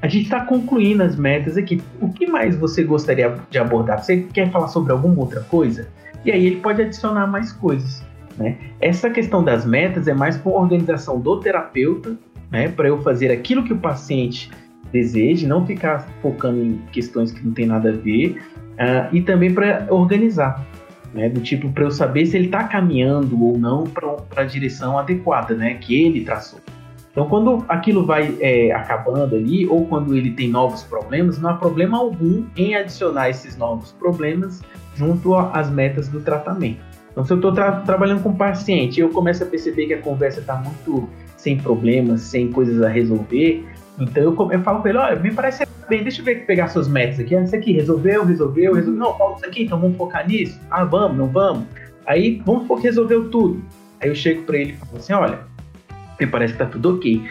a 0.00 0.08
gente 0.08 0.24
está 0.24 0.44
concluindo 0.44 1.02
as 1.02 1.16
metas 1.16 1.56
aqui. 1.56 1.80
O 2.00 2.12
que 2.12 2.26
mais 2.26 2.56
você 2.56 2.82
gostaria 2.82 3.36
de 3.50 3.58
abordar? 3.58 4.02
Você 4.02 4.26
quer 4.32 4.50
falar 4.50 4.68
sobre 4.68 4.92
alguma 4.92 5.20
outra 5.20 5.40
coisa? 5.42 5.88
E 6.24 6.30
aí 6.30 6.46
ele 6.46 6.56
pode 6.56 6.82
adicionar 6.82 7.26
mais 7.26 7.52
coisas. 7.52 8.04
Né? 8.36 8.56
Essa 8.80 9.10
questão 9.10 9.44
das 9.44 9.64
metas 9.64 10.08
é 10.08 10.14
mais 10.14 10.36
por 10.36 10.54
organização 10.54 11.20
do 11.20 11.38
terapeuta 11.40 12.16
né, 12.50 12.68
para 12.68 12.88
eu 12.88 13.00
fazer 13.02 13.30
aquilo 13.30 13.64
que 13.64 13.72
o 13.72 13.78
paciente 13.78 14.50
deseja, 14.92 15.48
não 15.48 15.64
ficar 15.66 16.06
focando 16.20 16.62
em 16.62 16.78
questões 16.92 17.32
que 17.32 17.44
não 17.44 17.52
tem 17.52 17.66
nada 17.66 17.88
a 17.88 17.92
ver, 17.92 18.42
uh, 18.72 19.08
e 19.14 19.22
também 19.22 19.52
para 19.52 19.86
organizar, 19.88 20.64
né, 21.12 21.28
do 21.28 21.40
tipo 21.40 21.70
para 21.70 21.84
eu 21.84 21.90
saber 21.90 22.26
se 22.26 22.36
ele 22.36 22.46
está 22.46 22.64
caminhando 22.64 23.42
ou 23.42 23.58
não 23.58 23.84
para 23.84 24.16
a 24.36 24.44
direção 24.44 24.98
adequada, 24.98 25.54
né, 25.54 25.74
que 25.74 25.94
ele 25.94 26.24
traçou. 26.24 26.60
Então, 27.12 27.28
quando 27.28 27.62
aquilo 27.68 28.06
vai 28.06 28.34
é, 28.40 28.72
acabando 28.72 29.36
ali, 29.36 29.66
ou 29.66 29.84
quando 29.86 30.16
ele 30.16 30.30
tem 30.30 30.48
novos 30.48 30.82
problemas, 30.82 31.38
não 31.38 31.50
há 31.50 31.54
problema 31.54 31.98
algum 31.98 32.44
em 32.56 32.74
adicionar 32.74 33.28
esses 33.28 33.54
novos 33.56 33.92
problemas 33.92 34.62
junto 34.94 35.34
às 35.34 35.70
metas 35.70 36.08
do 36.08 36.20
tratamento. 36.20 36.80
Então, 37.10 37.22
se 37.24 37.30
eu 37.30 37.36
estou 37.36 37.52
tra 37.52 37.72
trabalhando 37.80 38.22
com 38.22 38.30
um 38.30 38.36
paciente 38.36 38.98
eu 38.98 39.10
começo 39.10 39.42
a 39.42 39.46
perceber 39.46 39.86
que 39.86 39.94
a 39.94 40.00
conversa 40.00 40.40
está 40.40 40.56
muito 40.56 41.06
sem 41.36 41.58
problemas, 41.58 42.22
sem 42.22 42.50
coisas 42.50 42.80
a 42.82 42.88
resolver, 42.88 43.66
então 43.98 44.22
eu, 44.22 44.52
eu 44.52 44.62
falo 44.62 44.80
com 44.80 44.88
ele, 44.88 44.98
olha, 44.98 45.16
me 45.16 45.32
parece 45.32 45.66
bem, 45.88 46.02
deixa 46.02 46.20
eu 46.20 46.24
ver, 46.24 46.46
pegar 46.46 46.68
suas 46.68 46.88
metas 46.88 47.20
aqui. 47.20 47.34
Isso 47.34 47.54
aqui, 47.54 47.72
resolveu, 47.72 48.24
resolveu, 48.24 48.74
resolveu. 48.74 49.00
Não, 49.00 49.16
falta 49.16 49.36
isso 49.36 49.46
aqui, 49.46 49.64
então 49.64 49.80
vamos 49.80 49.96
focar 49.96 50.26
nisso. 50.26 50.58
Ah, 50.70 50.84
vamos, 50.84 51.18
não 51.18 51.28
vamos. 51.28 51.66
Aí, 52.06 52.42
vamos 52.44 52.62
supor 52.62 52.78
que 52.80 52.84
resolveu 52.84 53.28
tudo. 53.30 53.62
Aí 54.00 54.08
eu 54.08 54.14
chego 54.14 54.42
para 54.42 54.56
ele 54.58 54.72
e 54.72 54.76
falo 54.76 54.96
assim, 54.96 55.12
olha, 55.12 55.40
me 56.18 56.26
parece 56.26 56.54
que 56.54 56.58
tá 56.58 56.66
tudo 56.66 56.96
ok. 56.96 57.22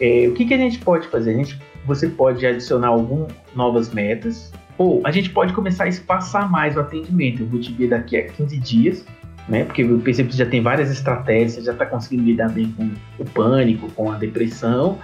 É, 0.00 0.26
o 0.28 0.34
que, 0.34 0.44
que 0.46 0.54
a 0.54 0.58
gente 0.58 0.78
pode 0.78 1.06
fazer? 1.08 1.30
A 1.30 1.34
gente, 1.34 1.60
você 1.86 2.08
pode 2.08 2.44
adicionar 2.46 2.88
algumas 2.88 3.32
novas 3.54 3.92
metas, 3.92 4.52
ou 4.76 5.00
a 5.04 5.10
gente 5.10 5.30
pode 5.30 5.52
começar 5.52 5.84
a 5.84 5.88
espaçar 5.88 6.50
mais 6.50 6.76
o 6.76 6.80
atendimento. 6.80 7.42
Eu 7.42 7.46
vou 7.46 7.60
te 7.60 7.72
ver 7.72 7.88
daqui 7.88 8.16
a 8.16 8.26
15 8.26 8.58
dias, 8.58 9.04
né? 9.48 9.64
Porque 9.64 9.84
percebo 9.84 10.28
que 10.28 10.36
você 10.36 10.44
já 10.44 10.50
tem 10.50 10.62
várias 10.62 10.90
estratégias, 10.90 11.52
você 11.52 11.62
já 11.62 11.72
está 11.72 11.84
conseguindo 11.84 12.24
lidar 12.24 12.48
bem 12.48 12.72
com 12.72 12.90
o 13.18 13.24
pânico, 13.24 13.90
com 13.92 14.10
a 14.10 14.16
depressão, 14.16 14.98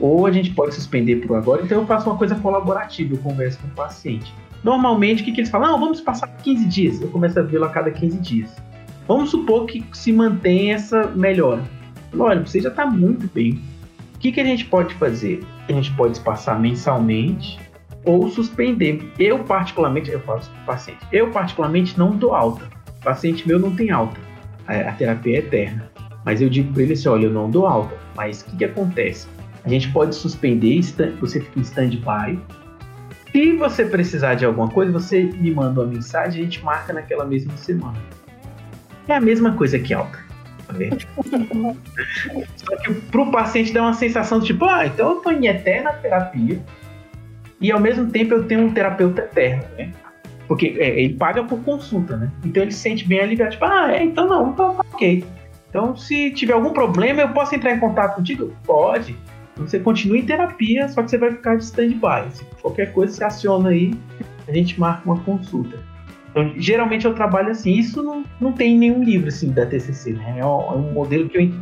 ou 0.00 0.26
a 0.26 0.32
gente 0.32 0.50
pode 0.50 0.74
suspender 0.74 1.16
por 1.16 1.36
agora. 1.36 1.62
Então 1.62 1.80
eu 1.80 1.86
faço 1.86 2.08
uma 2.08 2.16
coisa 2.16 2.34
colaborativa, 2.36 3.14
eu 3.14 3.18
converso 3.18 3.58
com 3.58 3.68
o 3.68 3.70
paciente. 3.70 4.32
Normalmente, 4.64 5.22
o 5.22 5.24
que, 5.24 5.32
que 5.32 5.40
eles 5.40 5.50
falam? 5.50 5.72
Não, 5.72 5.80
vamos 5.80 6.00
passar 6.00 6.26
15 6.26 6.64
dias. 6.66 7.00
Eu 7.00 7.08
começo 7.08 7.38
a 7.38 7.42
vê-lo 7.42 7.64
a 7.64 7.68
cada 7.68 7.90
15 7.90 8.18
dias. 8.18 8.50
Vamos 9.06 9.30
supor 9.30 9.66
que 9.66 9.84
se 9.92 10.12
mantém 10.12 10.72
essa 10.72 11.06
melhora. 11.08 11.62
Olha, 12.18 12.44
você 12.44 12.60
já 12.60 12.68
está 12.68 12.86
muito 12.86 13.28
bem. 13.32 13.60
O 14.14 14.18
que, 14.18 14.32
que 14.32 14.40
a 14.40 14.44
gente 14.44 14.66
pode 14.66 14.94
fazer? 14.94 15.42
A 15.68 15.72
gente 15.72 15.92
pode 15.94 16.20
passar 16.20 16.60
mensalmente 16.60 17.58
ou 18.04 18.28
suspender. 18.28 19.10
Eu, 19.18 19.38
particularmente, 19.44 20.10
eu 20.10 20.20
faço 20.20 20.50
para 20.50 20.62
o 20.62 20.66
paciente, 20.66 21.06
eu, 21.12 21.30
particularmente, 21.30 21.98
não 21.98 22.16
dou 22.16 22.34
alta. 22.34 22.68
O 23.00 23.04
paciente 23.04 23.46
meu 23.48 23.58
não 23.58 23.74
tem 23.74 23.90
alta. 23.90 24.20
A, 24.66 24.74
a 24.90 24.92
terapia 24.92 25.36
é 25.36 25.38
eterna. 25.38 25.90
Mas 26.24 26.42
eu 26.42 26.50
digo 26.50 26.72
para 26.72 26.82
ele 26.82 26.92
assim: 26.92 27.08
olha, 27.08 27.26
eu 27.26 27.30
não 27.30 27.50
dou 27.50 27.66
alta. 27.66 27.96
Mas 28.14 28.42
o 28.42 28.46
que, 28.46 28.56
que 28.58 28.64
acontece? 28.64 29.26
A 29.64 29.68
gente 29.68 29.90
pode 29.92 30.14
suspender, 30.14 30.80
você 31.20 31.40
fica 31.40 31.58
em 31.58 31.62
stand-by. 31.62 32.38
Se 33.32 33.56
você 33.56 33.84
precisar 33.84 34.34
de 34.34 34.44
alguma 34.44 34.68
coisa, 34.68 34.90
você 34.90 35.22
me 35.22 35.50
manda 35.50 35.80
uma 35.80 35.86
mensagem 35.86 36.40
e 36.40 36.42
a 36.42 36.44
gente 36.44 36.64
marca 36.64 36.92
naquela 36.92 37.24
mesma 37.24 37.56
semana. 37.56 37.98
É 39.06 39.14
a 39.14 39.20
mesma 39.20 39.52
coisa 39.52 39.78
que 39.78 39.94
alta. 39.94 40.18
Tá 40.66 40.72
vendo? 40.72 40.98
Só 42.56 42.76
que 42.76 42.94
pro 42.94 43.30
paciente 43.30 43.72
dá 43.72 43.82
uma 43.82 43.94
sensação 43.94 44.40
de 44.40 44.46
tipo, 44.46 44.64
ah, 44.64 44.86
então 44.86 45.10
eu 45.10 45.16
tô 45.16 45.30
em 45.30 45.46
eterna 45.46 45.92
terapia 45.92 46.60
e 47.60 47.70
ao 47.70 47.80
mesmo 47.80 48.10
tempo 48.10 48.34
eu 48.34 48.44
tenho 48.44 48.62
um 48.62 48.72
terapeuta 48.72 49.22
eterno, 49.22 49.64
né? 49.76 49.92
Porque 50.48 50.76
é, 50.78 51.00
ele 51.00 51.14
paga 51.14 51.44
por 51.44 51.60
consulta, 51.60 52.16
né? 52.16 52.30
Então 52.44 52.62
ele 52.62 52.72
se 52.72 52.80
sente 52.80 53.06
bem 53.06 53.20
aliviado, 53.20 53.52
tipo, 53.52 53.64
ah, 53.64 53.92
é, 53.92 54.02
então 54.02 54.26
não, 54.26 54.50
então 54.50 54.76
tá 54.76 54.84
ok. 54.92 55.24
Então 55.68 55.96
se 55.96 56.30
tiver 56.32 56.54
algum 56.54 56.72
problema, 56.72 57.20
eu 57.20 57.28
posso 57.28 57.54
entrar 57.54 57.72
em 57.72 57.78
contato 57.78 58.16
contigo? 58.16 58.52
Pode. 58.64 59.16
Você 59.60 59.78
continua 59.78 60.18
em 60.18 60.24
terapia, 60.24 60.88
só 60.88 61.02
que 61.02 61.10
você 61.10 61.18
vai 61.18 61.30
ficar 61.30 61.56
de 61.56 61.64
stand-by. 61.64 62.28
Qualquer 62.60 62.92
coisa 62.92 63.12
você 63.12 63.24
aciona 63.24 63.70
aí, 63.70 63.94
a 64.48 64.52
gente 64.52 64.78
marca 64.78 65.02
uma 65.04 65.18
consulta. 65.20 65.78
Então, 66.30 66.52
geralmente 66.56 67.04
eu 67.04 67.14
trabalho 67.14 67.50
assim. 67.50 67.72
Isso 67.72 68.02
não, 68.02 68.24
não 68.40 68.52
tem 68.52 68.78
nenhum 68.78 69.02
livro 69.02 69.28
assim 69.28 69.50
da 69.50 69.66
TCC, 69.66 70.12
né? 70.12 70.36
É 70.38 70.46
um, 70.46 70.60
é 70.60 70.74
um 70.76 70.92
modelo 70.92 71.28
que 71.28 71.38
eu, 71.38 71.52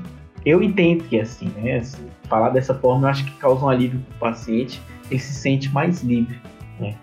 eu 0.44 0.62
entendo 0.62 1.04
que 1.04 1.18
é 1.18 1.22
assim, 1.22 1.50
né? 1.56 1.76
Assim, 1.76 2.06
falar 2.24 2.50
dessa 2.50 2.74
forma 2.74 3.06
eu 3.06 3.10
acho 3.10 3.24
que 3.24 3.30
causa 3.32 3.64
um 3.64 3.68
alívio 3.68 4.00
para 4.00 4.28
o 4.28 4.32
paciente, 4.32 4.80
ele 5.10 5.20
se 5.20 5.34
sente 5.34 5.72
mais 5.72 6.02
livre, 6.02 6.38
né? 6.78 6.94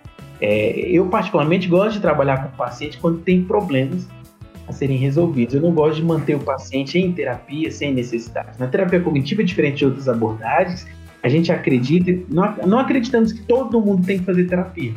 É, 0.42 0.80
eu 0.90 1.08
particularmente 1.08 1.68
gosto 1.68 1.94
de 1.94 2.02
trabalhar 2.02 2.44
com 2.44 2.50
o 2.50 2.58
paciente 2.58 2.98
quando 2.98 3.20
tem 3.20 3.44
problemas 3.44 4.08
a 4.68 4.72
serem 4.72 4.98
resolvidos. 4.98 5.56
Eu 5.56 5.62
não 5.62 5.72
gosto 5.72 5.98
de 5.98 6.04
manter 6.04 6.36
o 6.36 6.40
paciente 6.40 6.98
em 6.98 7.12
terapia 7.12 7.72
sem 7.72 7.94
necessidade. 7.94 8.60
Na 8.60 8.68
terapia 8.68 9.00
cognitiva, 9.00 9.44
diferente 9.44 9.78
de 9.78 9.86
outras 9.86 10.10
abordagens, 10.10 10.88
a 11.22 11.30
gente 11.30 11.52
acredita, 11.52 12.12
não, 12.30 12.56
não 12.68 12.80
acreditamos 12.80 13.34
que 13.34 13.42
todo 13.44 13.82
mundo 13.82 14.06
tem 14.06 14.20
que 14.20 14.26
fazer 14.26 14.46
terapia. 14.46 14.94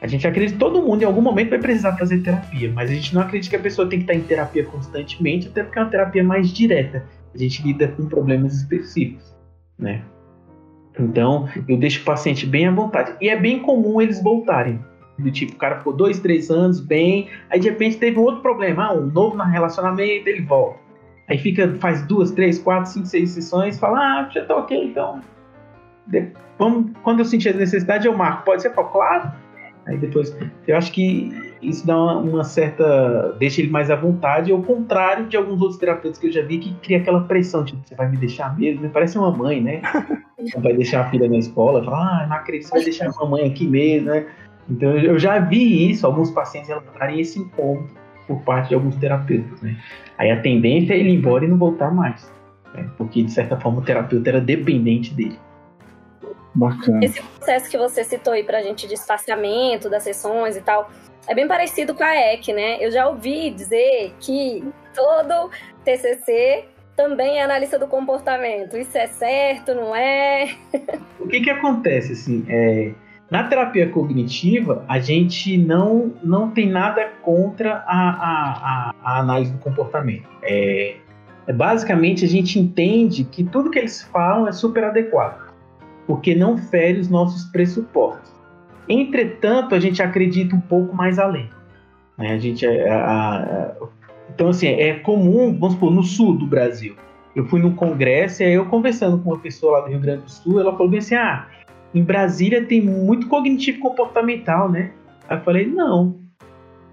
A 0.00 0.06
gente 0.06 0.26
acredita 0.26 0.54
que 0.54 0.58
todo 0.58 0.80
mundo 0.80 1.02
em 1.02 1.04
algum 1.04 1.20
momento 1.20 1.50
vai 1.50 1.58
precisar 1.58 1.96
fazer 1.96 2.20
terapia, 2.20 2.72
mas 2.72 2.90
a 2.90 2.94
gente 2.94 3.14
não 3.14 3.22
acredita 3.22 3.50
que 3.50 3.56
a 3.56 3.62
pessoa 3.62 3.88
tem 3.88 3.98
que 3.98 4.04
estar 4.04 4.14
em 4.14 4.22
terapia 4.22 4.64
constantemente, 4.64 5.48
até 5.48 5.62
porque 5.62 5.78
é 5.78 5.82
uma 5.82 5.90
terapia 5.90 6.22
mais 6.22 6.52
direta. 6.52 7.04
A 7.34 7.38
gente 7.38 7.62
lida 7.62 7.88
com 7.88 8.06
problemas 8.06 8.54
específicos, 8.54 9.36
né? 9.78 10.02
Então, 10.98 11.48
eu 11.68 11.76
deixo 11.76 12.00
o 12.00 12.04
paciente 12.04 12.46
bem 12.46 12.66
à 12.66 12.70
vontade. 12.70 13.14
E 13.20 13.28
é 13.28 13.38
bem 13.38 13.60
comum 13.60 14.00
eles 14.00 14.22
voltarem. 14.22 14.80
Do 15.18 15.30
tipo, 15.30 15.54
o 15.54 15.56
cara 15.56 15.78
ficou 15.78 15.92
dois, 15.92 16.20
três 16.20 16.50
anos 16.50 16.80
bem, 16.80 17.28
aí 17.50 17.58
de 17.58 17.68
repente 17.68 17.96
teve 17.96 18.18
um 18.18 18.22
outro 18.22 18.40
problema, 18.40 18.86
ah, 18.86 18.94
um 18.94 19.06
novo 19.06 19.36
relacionamento, 19.36 20.28
ele 20.28 20.42
volta. 20.42 20.78
Aí 21.28 21.36
fica, 21.36 21.74
faz 21.80 22.06
duas, 22.06 22.30
três, 22.30 22.58
quatro, 22.58 22.90
cinco, 22.90 23.06
seis 23.06 23.30
sessões, 23.30 23.78
fala, 23.78 23.98
ah, 23.98 24.30
já 24.32 24.44
tá 24.44 24.56
ok, 24.56 24.84
então. 24.84 25.20
vamos, 26.58 26.92
quando 27.02 27.18
eu 27.18 27.24
sentir 27.24 27.50
a 27.50 27.52
necessidade, 27.52 28.06
eu 28.06 28.16
marco. 28.16 28.44
Pode 28.44 28.62
ser, 28.62 28.70
claro. 28.70 29.32
Aí 29.86 29.96
depois, 29.96 30.36
eu 30.66 30.76
acho 30.76 30.92
que 30.92 31.32
isso 31.62 31.86
dá 31.86 31.96
uma, 31.96 32.18
uma, 32.18 32.44
certa. 32.44 33.34
deixa 33.38 33.60
ele 33.60 33.70
mais 33.70 33.90
à 33.90 33.96
vontade, 33.96 34.52
ao 34.52 34.62
contrário 34.62 35.26
de 35.26 35.36
alguns 35.36 35.60
outros 35.62 35.78
terapeutas 35.78 36.18
que 36.18 36.26
eu 36.26 36.32
já 36.32 36.42
vi 36.42 36.58
que 36.58 36.74
cria 36.74 36.98
aquela 36.98 37.22
pressão, 37.22 37.64
tipo, 37.64 37.80
você 37.82 37.94
vai 37.94 38.08
me 38.08 38.18
deixar 38.18 38.56
mesmo? 38.56 38.82
Me 38.82 38.88
parece 38.90 39.18
uma 39.18 39.30
mãe, 39.30 39.62
né? 39.62 39.80
vai 40.62 40.74
deixar 40.74 41.06
a 41.06 41.10
filha 41.10 41.28
na 41.28 41.38
escola, 41.38 41.82
fala, 41.82 42.22
ah, 42.22 42.26
não 42.26 42.36
acredito, 42.36 42.68
você 42.68 42.74
vai 42.74 42.84
deixar 42.84 43.08
a 43.08 43.12
mamãe 43.12 43.46
aqui 43.46 43.66
mesmo, 43.66 44.10
né? 44.10 44.26
Então 44.70 44.96
eu 44.96 45.18
já 45.18 45.38
vi 45.38 45.90
isso, 45.90 46.06
alguns 46.06 46.30
pacientes 46.30 46.68
relatarem 46.68 47.20
esse 47.20 47.38
incômodo 47.38 47.88
por 48.26 48.42
parte 48.42 48.68
de 48.68 48.74
alguns 48.74 48.96
terapeutas, 48.96 49.60
né? 49.62 49.76
Aí 50.18 50.30
a 50.30 50.40
tendência 50.40 50.92
é 50.92 50.98
ele 50.98 51.10
ir 51.10 51.14
embora 51.14 51.44
e 51.44 51.48
não 51.48 51.56
voltar 51.56 51.90
mais, 51.90 52.30
né? 52.74 52.88
porque 52.98 53.22
de 53.22 53.32
certa 53.32 53.58
forma 53.58 53.78
o 53.78 53.84
terapeuta 53.84 54.28
era 54.28 54.40
dependente 54.40 55.14
dele. 55.14 55.38
Bacana. 56.54 57.04
Esse 57.04 57.22
processo 57.22 57.70
que 57.70 57.78
você 57.78 58.02
citou 58.04 58.32
aí 58.32 58.42
pra 58.42 58.62
gente 58.62 58.86
de 58.86 58.94
espaciamento 58.94 59.88
das 59.88 60.02
sessões 60.02 60.56
e 60.56 60.60
tal, 60.60 60.90
é 61.26 61.34
bem 61.34 61.46
parecido 61.46 61.94
com 61.94 62.02
a 62.02 62.14
EC, 62.32 62.48
né? 62.48 62.84
Eu 62.84 62.90
já 62.90 63.08
ouvi 63.08 63.50
dizer 63.50 64.12
que 64.18 64.64
todo 64.94 65.50
TCC 65.84 66.64
também 66.96 67.38
é 67.38 67.44
analista 67.44 67.78
do 67.78 67.86
comportamento. 67.86 68.76
Isso 68.76 68.98
é 68.98 69.06
certo, 69.06 69.74
não 69.74 69.94
é? 69.94 70.48
o 71.20 71.28
que 71.28 71.40
que 71.40 71.50
acontece, 71.50 72.12
assim, 72.12 72.44
é 72.48 72.92
na 73.30 73.44
terapia 73.44 73.88
cognitiva, 73.90 74.84
a 74.88 74.98
gente 74.98 75.58
não, 75.58 76.14
não 76.22 76.50
tem 76.50 76.68
nada 76.68 77.10
contra 77.22 77.84
a, 77.86 78.10
a, 78.10 78.94
a 79.02 79.18
análise 79.18 79.52
do 79.52 79.58
comportamento. 79.58 80.26
É, 80.42 80.96
é, 81.46 81.52
basicamente, 81.52 82.24
a 82.24 82.28
gente 82.28 82.58
entende 82.58 83.24
que 83.24 83.44
tudo 83.44 83.70
que 83.70 83.78
eles 83.78 84.02
falam 84.02 84.48
é 84.48 84.52
super 84.52 84.84
adequado, 84.84 85.52
porque 86.06 86.34
não 86.34 86.56
fere 86.56 86.98
os 86.98 87.10
nossos 87.10 87.44
pressupostos. 87.50 88.32
Entretanto, 88.88 89.74
a 89.74 89.80
gente 89.80 90.02
acredita 90.02 90.56
um 90.56 90.60
pouco 90.60 90.96
mais 90.96 91.18
além. 91.18 91.50
Né? 92.16 92.32
A 92.32 92.38
gente, 92.38 92.64
é, 92.64 92.90
a, 92.90 93.74
então, 94.34 94.48
assim, 94.48 94.68
é 94.68 94.94
comum, 94.94 95.52
vamos 95.52 95.74
supor, 95.74 95.90
no 95.90 96.02
sul 96.02 96.34
do 96.34 96.46
Brasil. 96.46 96.96
Eu 97.36 97.44
fui 97.44 97.60
num 97.60 97.74
congresso 97.74 98.42
e 98.42 98.46
aí 98.46 98.54
eu 98.54 98.64
conversando 98.66 99.18
com 99.18 99.30
uma 99.30 99.38
pessoa 99.38 99.78
lá 99.78 99.80
do 99.84 99.90
Rio 99.90 100.00
Grande 100.00 100.22
do 100.22 100.30
Sul, 100.30 100.60
ela 100.60 100.74
falou 100.76 100.96
assim, 100.96 101.14
ah, 101.14 101.46
em 101.94 102.02
Brasília 102.02 102.64
tem 102.64 102.80
muito 102.80 103.28
cognitivo 103.28 103.80
comportamental, 103.80 104.70
né? 104.70 104.90
Aí 105.28 105.36
eu 105.36 105.42
falei, 105.42 105.66
não. 105.66 106.16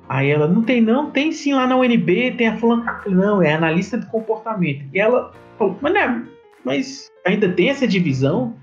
Aí 0.08 0.30
ela, 0.30 0.48
não 0.48 0.62
tem 0.62 0.82
não, 0.82 1.10
tem 1.10 1.32
sim 1.32 1.54
lá 1.54 1.66
na 1.66 1.76
UNB, 1.78 2.36
tem 2.38 2.48
a 2.48 2.58
fulana. 2.58 3.02
Não, 3.08 3.42
é 3.42 3.54
analista 3.54 3.98
de 3.98 4.06
comportamento. 4.06 4.86
E 4.94 5.00
ela 5.00 5.32
falou, 5.58 5.78
mas, 5.82 5.94
né, 5.94 6.28
mas 6.64 7.12
ainda 7.26 7.50
tem 7.50 7.70
essa 7.70 7.88
divisão? 7.88 8.54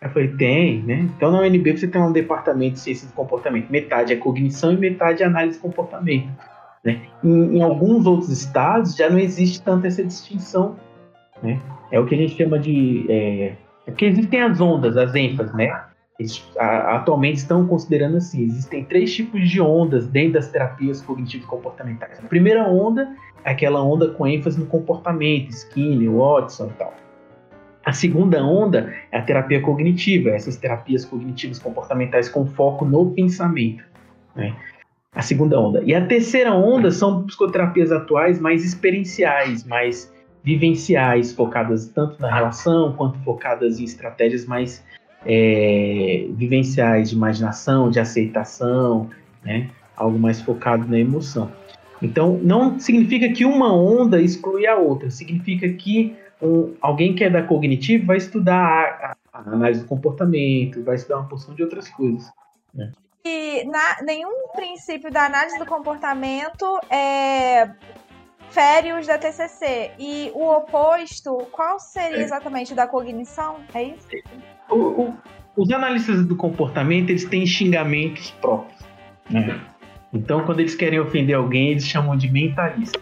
Aí 0.00 0.08
eu 0.08 0.12
falei, 0.12 0.28
tem, 0.28 0.82
né? 0.82 1.08
Então 1.16 1.30
na 1.30 1.40
UNB 1.40 1.76
você 1.76 1.88
tem 1.88 2.00
um 2.00 2.12
departamento 2.12 2.74
de 2.74 2.80
ciência 2.80 3.08
de 3.08 3.14
comportamento. 3.14 3.70
Metade 3.70 4.12
é 4.12 4.16
cognição 4.16 4.72
e 4.72 4.76
metade 4.76 5.22
é 5.22 5.26
análise 5.26 5.56
de 5.56 5.62
comportamento. 5.62 6.28
Né? 6.84 7.00
Em, 7.22 7.58
em 7.58 7.62
alguns 7.62 8.06
outros 8.06 8.30
estados 8.30 8.96
já 8.96 9.08
não 9.08 9.18
existe 9.18 9.62
tanto 9.62 9.86
essa 9.86 10.04
distinção. 10.04 10.76
Né? 11.42 11.60
É 11.90 11.98
o 11.98 12.06
que 12.06 12.14
a 12.14 12.18
gente 12.18 12.36
chama 12.36 12.58
de 12.58 13.06
é, 13.08 13.54
é 13.86 13.90
porque 13.90 14.06
existem 14.06 14.42
as 14.42 14.60
ondas, 14.60 14.96
as 14.96 15.14
ênfases, 15.14 15.52
né? 15.54 15.84
Eles, 16.18 16.44
a, 16.58 16.96
atualmente 16.96 17.36
estão 17.36 17.66
considerando 17.66 18.16
assim: 18.16 18.42
existem 18.42 18.84
três 18.84 19.12
tipos 19.14 19.48
de 19.48 19.60
ondas 19.60 20.06
dentro 20.06 20.34
das 20.34 20.48
terapias 20.48 21.00
cognitivo-comportamentais. 21.02 22.18
A 22.18 22.28
primeira 22.28 22.64
onda 22.68 23.14
é 23.44 23.50
aquela 23.50 23.82
onda 23.82 24.08
com 24.08 24.26
ênfase 24.26 24.58
no 24.58 24.66
comportamento, 24.66 25.50
Skinner, 25.50 26.10
Watson 26.10 26.66
e 26.66 26.72
tal. 26.78 26.94
A 27.84 27.92
segunda 27.92 28.44
onda 28.44 28.94
é 29.10 29.18
a 29.18 29.22
terapia 29.22 29.60
cognitiva, 29.60 30.30
essas 30.30 30.56
terapias 30.56 31.04
cognitivas 31.04 31.58
comportamentais 31.58 32.28
com 32.28 32.46
foco 32.46 32.84
no 32.84 33.10
pensamento. 33.10 33.82
Né? 34.36 34.54
A 35.12 35.20
segunda 35.20 35.58
onda. 35.58 35.82
E 35.84 35.92
a 35.92 36.06
terceira 36.06 36.54
onda 36.54 36.92
são 36.92 37.24
psicoterapias 37.24 37.90
atuais 37.90 38.38
mais 38.38 38.64
experienciais, 38.64 39.64
mais 39.64 40.12
vivenciais, 40.44 41.32
focadas 41.32 41.88
tanto 41.88 42.20
na 42.20 42.32
relação 42.32 42.92
quanto 42.94 43.18
focadas 43.20 43.78
em 43.78 43.84
estratégias 43.84 44.44
mais 44.44 44.84
é, 45.24 46.26
vivenciais 46.30 47.10
de 47.10 47.16
imaginação, 47.16 47.90
de 47.90 48.00
aceitação, 48.00 49.08
né? 49.44 49.70
algo 49.96 50.18
mais 50.18 50.40
focado 50.40 50.86
na 50.88 50.98
emoção. 50.98 51.50
Então, 52.00 52.38
não 52.42 52.80
significa 52.80 53.32
que 53.32 53.44
uma 53.44 53.72
onda 53.72 54.20
exclui 54.20 54.66
a 54.66 54.76
outra, 54.76 55.10
significa 55.10 55.68
que 55.68 56.16
um, 56.40 56.74
alguém 56.80 57.14
que 57.14 57.22
é 57.22 57.30
da 57.30 57.42
cognitivo 57.42 58.06
vai 58.06 58.16
estudar 58.16 59.16
a, 59.32 59.38
a, 59.38 59.40
análise 59.40 59.82
do 59.82 59.86
comportamento, 59.86 60.82
vai 60.82 60.96
estudar 60.96 61.18
uma 61.18 61.28
porção 61.28 61.54
de 61.54 61.62
outras 61.62 61.88
coisas. 61.88 62.28
Né? 62.74 62.90
E 63.24 63.64
na, 63.64 64.02
nenhum 64.02 64.48
princípio 64.52 65.12
da 65.12 65.26
análise 65.26 65.56
do 65.56 65.66
comportamento 65.66 66.66
é, 66.90 67.70
fere 68.52 68.92
os 68.92 69.06
da 69.06 69.18
TCC. 69.18 69.92
E 69.98 70.30
o 70.34 70.48
oposto, 70.48 71.36
qual 71.50 71.80
seria 71.80 72.18
é. 72.18 72.22
exatamente 72.22 72.74
da 72.74 72.86
cognição? 72.86 73.56
É 73.74 73.82
isso? 73.82 74.06
O, 74.70 74.76
o, 74.76 75.16
os 75.56 75.70
analistas 75.70 76.24
do 76.26 76.36
comportamento, 76.36 77.10
eles 77.10 77.24
têm 77.24 77.46
xingamentos 77.46 78.30
próprios. 78.32 78.80
Né? 79.30 79.60
Então, 80.12 80.44
quando 80.44 80.60
eles 80.60 80.74
querem 80.74 81.00
ofender 81.00 81.34
alguém, 81.34 81.70
eles 81.70 81.86
chamam 81.86 82.16
de 82.16 82.30
mentalista. 82.30 83.00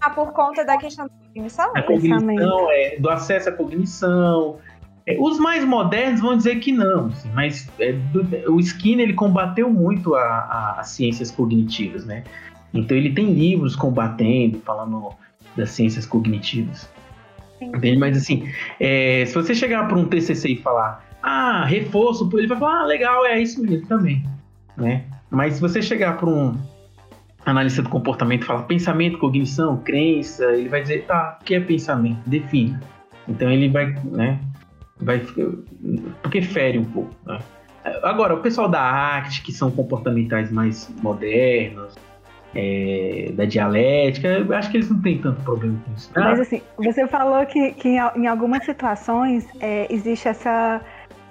Ah, 0.00 0.10
por 0.10 0.32
conta 0.32 0.64
da 0.64 0.76
questão 0.78 1.06
da 1.06 1.12
cognição? 1.26 1.72
A 1.76 1.82
cognição, 1.82 2.70
é, 2.70 2.96
do 2.98 3.10
acesso 3.10 3.50
à 3.50 3.52
cognição. 3.52 4.58
É, 5.06 5.16
os 5.20 5.38
mais 5.38 5.64
modernos 5.64 6.20
vão 6.20 6.36
dizer 6.36 6.56
que 6.56 6.72
não, 6.72 7.06
assim, 7.06 7.30
mas 7.34 7.70
é, 7.78 7.92
do, 7.92 8.52
o 8.52 8.58
Skinner 8.58 9.06
ele 9.06 9.12
combateu 9.12 9.70
muito 9.70 10.14
as 10.14 10.88
ciências 10.88 11.30
cognitivas, 11.30 12.06
né? 12.06 12.24
Então 12.74 12.96
ele 12.96 13.12
tem 13.12 13.32
livros 13.32 13.76
combatendo, 13.76 14.58
falando 14.60 15.10
das 15.56 15.70
ciências 15.70 16.04
cognitivas. 16.04 16.90
Entende? 17.60 17.96
Mas 17.96 18.16
assim, 18.16 18.48
é, 18.80 19.24
se 19.24 19.34
você 19.34 19.54
chegar 19.54 19.86
para 19.86 19.96
um 19.96 20.04
TCC 20.04 20.50
e 20.50 20.56
falar, 20.56 21.06
ah, 21.22 21.64
reforço, 21.64 22.28
ele 22.34 22.48
vai 22.48 22.58
falar, 22.58 22.82
ah, 22.82 22.86
legal, 22.86 23.24
é 23.24 23.40
isso 23.40 23.62
mesmo 23.62 23.86
também, 23.86 24.22
né? 24.76 25.04
Mas 25.30 25.54
se 25.54 25.60
você 25.60 25.80
chegar 25.80 26.18
para 26.18 26.28
um 26.28 26.54
analista 27.46 27.80
do 27.80 27.88
comportamento 27.88 28.42
e 28.42 28.46
falar 28.46 28.62
pensamento, 28.64 29.18
cognição, 29.18 29.76
crença, 29.78 30.44
ele 30.52 30.68
vai 30.68 30.82
dizer, 30.82 31.04
tá, 31.06 31.38
o 31.40 31.44
que 31.44 31.54
é 31.54 31.60
pensamento? 31.60 32.18
Defina. 32.26 32.80
Então 33.26 33.50
ele 33.50 33.68
vai, 33.68 33.86
né, 34.04 34.38
vai, 34.98 35.20
porque 36.22 36.42
fere 36.42 36.78
um 36.78 36.84
pouco, 36.84 37.14
né? 37.24 37.38
Agora, 38.02 38.34
o 38.34 38.40
pessoal 38.40 38.68
da 38.68 38.80
arte, 38.80 39.42
que 39.42 39.52
são 39.52 39.70
comportamentais 39.70 40.50
mais 40.50 40.90
modernos, 41.02 41.94
é, 42.54 43.32
da 43.32 43.44
dialética, 43.44 44.28
eu 44.28 44.54
acho 44.54 44.70
que 44.70 44.76
eles 44.76 44.90
não 44.90 45.00
têm 45.00 45.18
tanto 45.18 45.42
problema 45.42 45.78
com 45.84 45.92
isso. 45.94 46.10
Mas 46.14 46.40
assim, 46.40 46.62
você 46.76 47.06
falou 47.06 47.44
que, 47.46 47.72
que 47.72 47.88
em 47.88 48.26
algumas 48.26 48.64
situações 48.64 49.46
é, 49.60 49.86
existe 49.92 50.28
essa, 50.28 50.80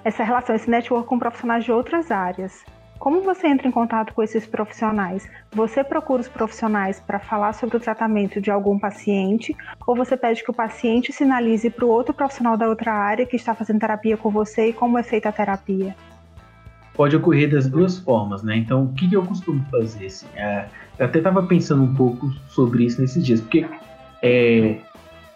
essa 0.04 0.22
relação, 0.22 0.54
esse 0.54 0.70
network 0.70 1.08
com 1.08 1.18
profissionais 1.18 1.64
de 1.64 1.72
outras 1.72 2.10
áreas. 2.10 2.64
Como 2.98 3.20
você 3.20 3.48
entra 3.48 3.68
em 3.68 3.70
contato 3.70 4.14
com 4.14 4.22
esses 4.22 4.46
profissionais? 4.46 5.28
Você 5.52 5.84
procura 5.84 6.22
os 6.22 6.28
profissionais 6.28 7.00
para 7.00 7.18
falar 7.18 7.52
sobre 7.52 7.76
o 7.76 7.80
tratamento 7.80 8.40
de 8.40 8.50
algum 8.50 8.78
paciente 8.78 9.54
ou 9.86 9.94
você 9.94 10.16
pede 10.16 10.42
que 10.42 10.50
o 10.50 10.54
paciente 10.54 11.12
sinalize 11.12 11.68
para 11.68 11.84
o 11.84 11.88
outro 11.88 12.14
profissional 12.14 12.56
da 12.56 12.66
outra 12.66 12.94
área 12.94 13.26
que 13.26 13.36
está 13.36 13.54
fazendo 13.54 13.80
terapia 13.80 14.16
com 14.16 14.30
você 14.30 14.68
e 14.68 14.72
como 14.72 14.96
é 14.96 15.02
feita 15.02 15.28
a 15.28 15.32
terapia? 15.32 15.94
Pode 16.94 17.16
ocorrer 17.16 17.50
das 17.50 17.68
duas 17.68 17.98
formas, 17.98 18.42
né? 18.42 18.56
Então, 18.56 18.84
o 18.84 18.94
que, 18.94 19.12
eu 19.12 19.22
costumo 19.26 19.62
fazer? 19.70 20.06
Assim, 20.06 20.26
é, 20.36 20.66
eu 20.98 21.06
até 21.06 21.18
estava 21.18 21.42
pensando 21.42 21.82
um 21.82 21.94
pouco 21.94 22.32
sobre 22.48 22.84
isso 22.84 23.00
nesses 23.00 23.24
dias, 23.24 23.40
porque 23.40 23.66
é, 24.22 24.78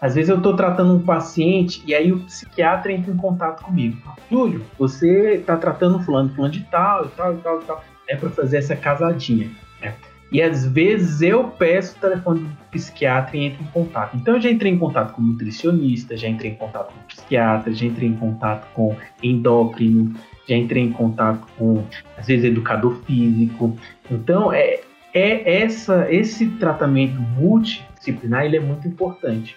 às 0.01 0.15
vezes 0.15 0.29
eu 0.29 0.37
estou 0.37 0.55
tratando 0.55 0.93
um 0.93 1.01
paciente 1.01 1.83
e 1.85 1.93
aí 1.93 2.11
o 2.11 2.19
psiquiatra 2.19 2.91
entra 2.91 3.11
em 3.11 3.17
contato 3.17 3.63
comigo. 3.63 3.97
Júlio, 4.31 4.65
você 4.77 5.35
está 5.35 5.57
tratando 5.57 5.99
fulano, 5.99 6.29
fulano 6.29 6.53
de 6.53 6.61
tal 6.65 7.05
e 7.05 7.09
tal 7.09 7.33
e 7.33 7.37
tal 7.37 7.61
e 7.61 7.65
tal. 7.65 7.83
É 8.07 8.15
para 8.15 8.29
fazer 8.29 8.57
essa 8.57 8.75
casadinha. 8.75 9.51
Né? 9.81 9.93
E 10.31 10.41
às 10.41 10.65
vezes 10.65 11.21
eu 11.21 11.45
peço 11.45 11.97
o 11.97 11.99
telefone 11.99 12.41
do 12.41 12.49
psiquiatra 12.71 13.35
e 13.35 13.45
entro 13.45 13.61
em 13.61 13.67
contato. 13.67 14.15
Então 14.15 14.35
eu 14.35 14.41
já 14.41 14.49
entrei 14.49 14.71
em 14.71 14.77
contato 14.77 15.13
com 15.13 15.21
nutricionista, 15.21 16.15
já 16.15 16.29
entrei 16.29 16.51
em 16.51 16.55
contato 16.55 16.93
com 16.93 17.01
psiquiatra, 17.07 17.73
já 17.73 17.85
entrei 17.85 18.09
em 18.09 18.15
contato 18.15 18.67
com 18.73 18.95
endócrino, 19.21 20.13
já 20.47 20.55
entrei 20.55 20.83
em 20.83 20.91
contato 20.91 21.45
com, 21.57 21.83
às 22.17 22.25
vezes, 22.25 22.45
educador 22.45 22.95
físico. 23.05 23.77
Então, 24.09 24.53
é, 24.53 24.81
é 25.13 25.61
essa, 25.63 26.11
esse 26.11 26.47
tratamento 26.51 27.19
multidisciplinar 27.19 28.45
ele 28.45 28.57
é 28.57 28.59
muito 28.59 28.87
importante. 28.87 29.55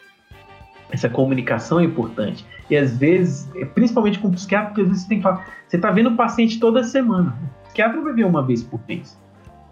Essa 0.91 1.09
comunicação 1.09 1.81
é 1.81 1.85
importante. 1.85 2.45
E 2.69 2.77
às 2.77 2.97
vezes, 2.97 3.51
é, 3.57 3.65
principalmente 3.65 4.19
com 4.19 4.29
o 4.29 4.33
psiquiatra, 4.33 4.69
porque 4.69 4.83
às 4.83 4.89
vezes 4.89 5.03
você 5.03 5.09
tem 5.09 5.19
que 5.19 5.23
falar, 5.23 5.47
você 5.67 5.77
está 5.77 5.91
vendo 5.91 6.11
o 6.11 6.17
paciente 6.17 6.61
toda 6.61 6.85
semana. 6.85 7.37
O 7.61 7.65
psiquiatra 7.65 8.01
vai 8.01 8.13
ver 8.13 8.25
uma 8.25 8.45
vez 8.45 8.63
por 8.63 8.81
mês. 8.87 9.19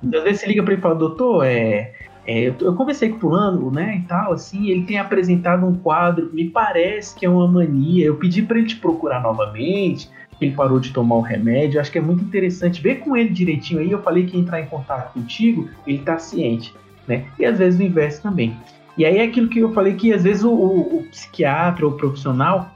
Às 0.03 0.23
vezes 0.23 0.41
você 0.41 0.47
liga 0.47 0.63
para 0.63 0.73
ele 0.73 0.81
e 0.81 0.83
fala, 0.83 0.95
doutor, 0.95 1.45
é, 1.45 1.93
é, 2.27 2.49
eu, 2.49 2.55
eu, 2.61 2.75
conversei 2.75 3.09
com 3.09 3.17
o 3.17 3.21
fulano, 3.21 3.71
né, 3.71 3.97
e 3.97 4.07
tal, 4.07 4.33
assim, 4.33 4.69
ele 4.69 4.85
tem 4.85 4.99
apresentado 4.99 5.67
um 5.67 5.75
quadro, 5.75 6.31
me 6.33 6.49
parece 6.49 7.15
que 7.15 7.27
é 7.27 7.29
uma 7.29 7.49
mania, 7.49 8.07
eu 8.07 8.17
pedi 8.17 8.43
para 8.43 8.59
ele 8.59 8.67
te 8.67 8.77
procurar 8.77 9.23
novamente, 9.23 10.11
ele 10.41 10.55
parou 10.55 10.81
de 10.81 10.93
tomar 10.93 11.17
o 11.17 11.21
remédio, 11.21 11.81
acho 11.81 11.93
que 11.93 11.99
é 11.99 12.01
muito 12.01 12.25
interessante 12.25 12.81
ver 12.81 12.97
com 12.97 13.17
ele 13.17 13.31
direitinho 13.31 13.81
aí, 13.81 13.91
eu 13.91 14.03
falei 14.03 14.27
que 14.27 14.39
entrar 14.39 14.61
em 14.61 14.67
contato 14.67 15.13
contigo, 15.13 15.69
ele 15.87 15.99
tá 15.99 16.19
ciente, 16.19 16.75
né, 17.07 17.25
e 17.39 17.45
às 17.45 17.59
vezes 17.59 17.79
o 17.79 17.83
inverso 17.83 18.23
também. 18.23 18.57
E 18.97 19.05
aí 19.05 19.19
é 19.19 19.23
aquilo 19.23 19.49
que 19.49 19.61
eu 19.61 19.73
falei 19.73 19.95
que 19.95 20.13
às 20.13 20.25
vezes 20.25 20.45
o, 20.45 20.51
o, 20.51 20.99
o 20.99 21.03
psiquiatra 21.11 21.87
ou 21.87 21.93
o 21.93 21.97
profissional 21.97 22.75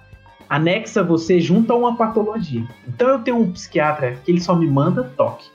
anexa 0.49 1.03
você 1.03 1.41
junto 1.41 1.73
a 1.73 1.77
uma 1.77 1.97
patologia. 1.97 2.65
Então 2.87 3.09
eu 3.09 3.19
tenho 3.19 3.39
um 3.39 3.51
psiquiatra 3.51 4.17
que 4.25 4.31
ele 4.31 4.41
só 4.41 4.55
me 4.55 4.67
manda 4.67 5.03
toque. 5.17 5.51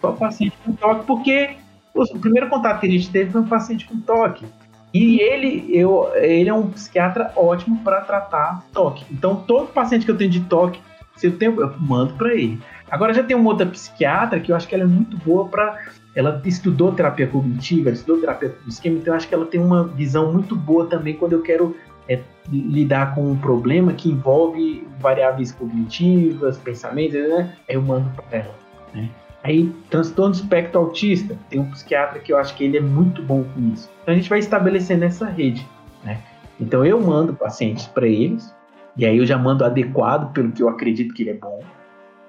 Só 0.00 0.12
paciente 0.12 0.56
com 0.64 0.72
toque, 0.72 1.06
porque 1.06 1.56
o 1.94 2.18
primeiro 2.18 2.48
contato 2.48 2.80
que 2.80 2.86
a 2.86 2.90
gente 2.90 3.10
teve 3.10 3.30
foi 3.30 3.40
um 3.40 3.48
paciente 3.48 3.86
com 3.86 3.98
toque. 4.00 4.44
E 4.92 5.20
ele, 5.20 5.66
eu, 5.68 6.10
ele 6.14 6.48
é 6.48 6.54
um 6.54 6.70
psiquiatra 6.70 7.32
ótimo 7.36 7.80
para 7.82 8.00
tratar 8.00 8.64
toque. 8.72 9.04
Então, 9.10 9.36
todo 9.36 9.68
paciente 9.68 10.04
que 10.04 10.10
eu 10.10 10.16
tenho 10.16 10.30
de 10.30 10.40
toque, 10.40 10.80
se 11.18 11.26
eu 11.26 11.36
tenho, 11.36 11.60
eu 11.60 11.74
mando 11.78 12.14
para 12.14 12.34
ele. 12.34 12.60
Agora 12.90 13.12
já 13.12 13.22
tem 13.22 13.36
uma 13.36 13.50
outra 13.50 13.66
psiquiatra 13.66 14.40
que 14.40 14.50
eu 14.50 14.56
acho 14.56 14.66
que 14.66 14.74
ela 14.74 14.84
é 14.84 14.86
muito 14.86 15.16
boa 15.18 15.46
para 15.48 15.78
ela 16.14 16.42
estudou 16.44 16.90
terapia 16.92 17.28
cognitiva, 17.28 17.90
estudou 17.90 18.20
terapia 18.20 18.48
do 18.48 18.68
esquema, 18.68 18.98
então 18.98 19.14
eu 19.14 19.16
acho 19.16 19.28
que 19.28 19.34
ela 19.34 19.46
tem 19.46 19.60
uma 19.60 19.86
visão 19.86 20.32
muito 20.32 20.56
boa 20.56 20.86
também 20.86 21.14
quando 21.14 21.34
eu 21.34 21.42
quero 21.42 21.76
é, 22.08 22.20
lidar 22.50 23.14
com 23.14 23.30
um 23.30 23.36
problema 23.36 23.92
que 23.92 24.10
envolve 24.10 24.84
variáveis 24.98 25.52
cognitivas, 25.52 26.58
pensamentos, 26.58 27.14
né? 27.14 27.54
Aí 27.68 27.74
eu 27.76 27.82
mando 27.82 28.10
para 28.10 28.38
ela. 28.38 28.54
Né? 28.92 29.08
Aí, 29.44 29.72
transtorno 29.88 30.32
do 30.32 30.40
espectro 30.40 30.80
autista, 30.80 31.38
tem 31.48 31.60
um 31.60 31.70
psiquiatra 31.70 32.18
que 32.18 32.32
eu 32.32 32.38
acho 32.38 32.54
que 32.56 32.64
ele 32.64 32.78
é 32.78 32.80
muito 32.80 33.22
bom 33.22 33.44
com 33.44 33.60
isso. 33.72 33.88
Então 34.02 34.12
a 34.12 34.16
gente 34.16 34.28
vai 34.28 34.40
estabelecendo 34.40 35.04
essa 35.04 35.26
rede, 35.26 35.64
né? 36.02 36.20
Então 36.60 36.84
eu 36.84 37.00
mando 37.00 37.32
pacientes 37.32 37.86
para 37.86 38.08
eles, 38.08 38.52
e 38.98 39.06
aí 39.06 39.16
eu 39.16 39.24
já 39.24 39.38
mando 39.38 39.64
adequado 39.64 40.32
pelo 40.32 40.50
que 40.50 40.62
eu 40.62 40.68
acredito 40.68 41.14
que 41.14 41.22
ele 41.22 41.30
é 41.30 41.34
bom. 41.34 41.60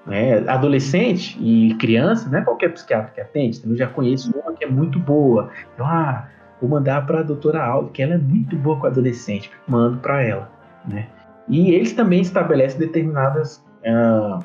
Né? 0.06 0.48
Adolescente 0.48 1.36
e 1.40 1.74
criança, 1.74 2.30
não 2.30 2.38
é 2.38 2.42
qualquer 2.42 2.72
psiquiatra 2.72 3.12
que 3.12 3.20
atende, 3.20 3.58
então 3.58 3.72
eu 3.72 3.76
já 3.76 3.88
conheço 3.88 4.32
uma 4.32 4.52
que 4.54 4.64
é 4.64 4.68
muito 4.68 4.98
boa. 4.98 5.50
Então, 5.74 5.84
ah, 5.84 6.28
vou 6.60 6.70
mandar 6.70 7.04
para 7.06 7.20
a 7.20 7.22
doutora 7.22 7.62
Aldo, 7.62 7.90
que 7.90 8.02
ela 8.02 8.14
é 8.14 8.18
muito 8.18 8.56
boa 8.56 8.78
com 8.78 8.86
adolescente, 8.86 9.50
mando 9.66 9.98
para 9.98 10.22
ela, 10.22 10.50
né? 10.86 11.08
E 11.48 11.72
eles 11.72 11.92
também 11.92 12.20
estabelecem 12.20 12.78
determinadas 12.78 13.64
uh, 13.84 14.42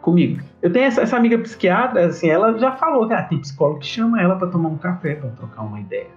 comigo. 0.00 0.42
Eu 0.60 0.72
tenho 0.72 0.86
essa, 0.86 1.02
essa, 1.02 1.16
amiga 1.16 1.38
psiquiatra, 1.38 2.06
assim, 2.06 2.28
ela 2.28 2.58
já 2.58 2.72
falou 2.72 3.06
que 3.06 3.14
ah, 3.14 3.22
tem 3.22 3.38
psicólogo 3.38 3.78
que 3.78 3.86
chama 3.86 4.20
ela 4.20 4.34
para 4.34 4.48
tomar 4.48 4.68
um 4.68 4.76
café, 4.76 5.14
para 5.14 5.30
trocar 5.30 5.62
uma 5.62 5.78
ideia. 5.78 6.08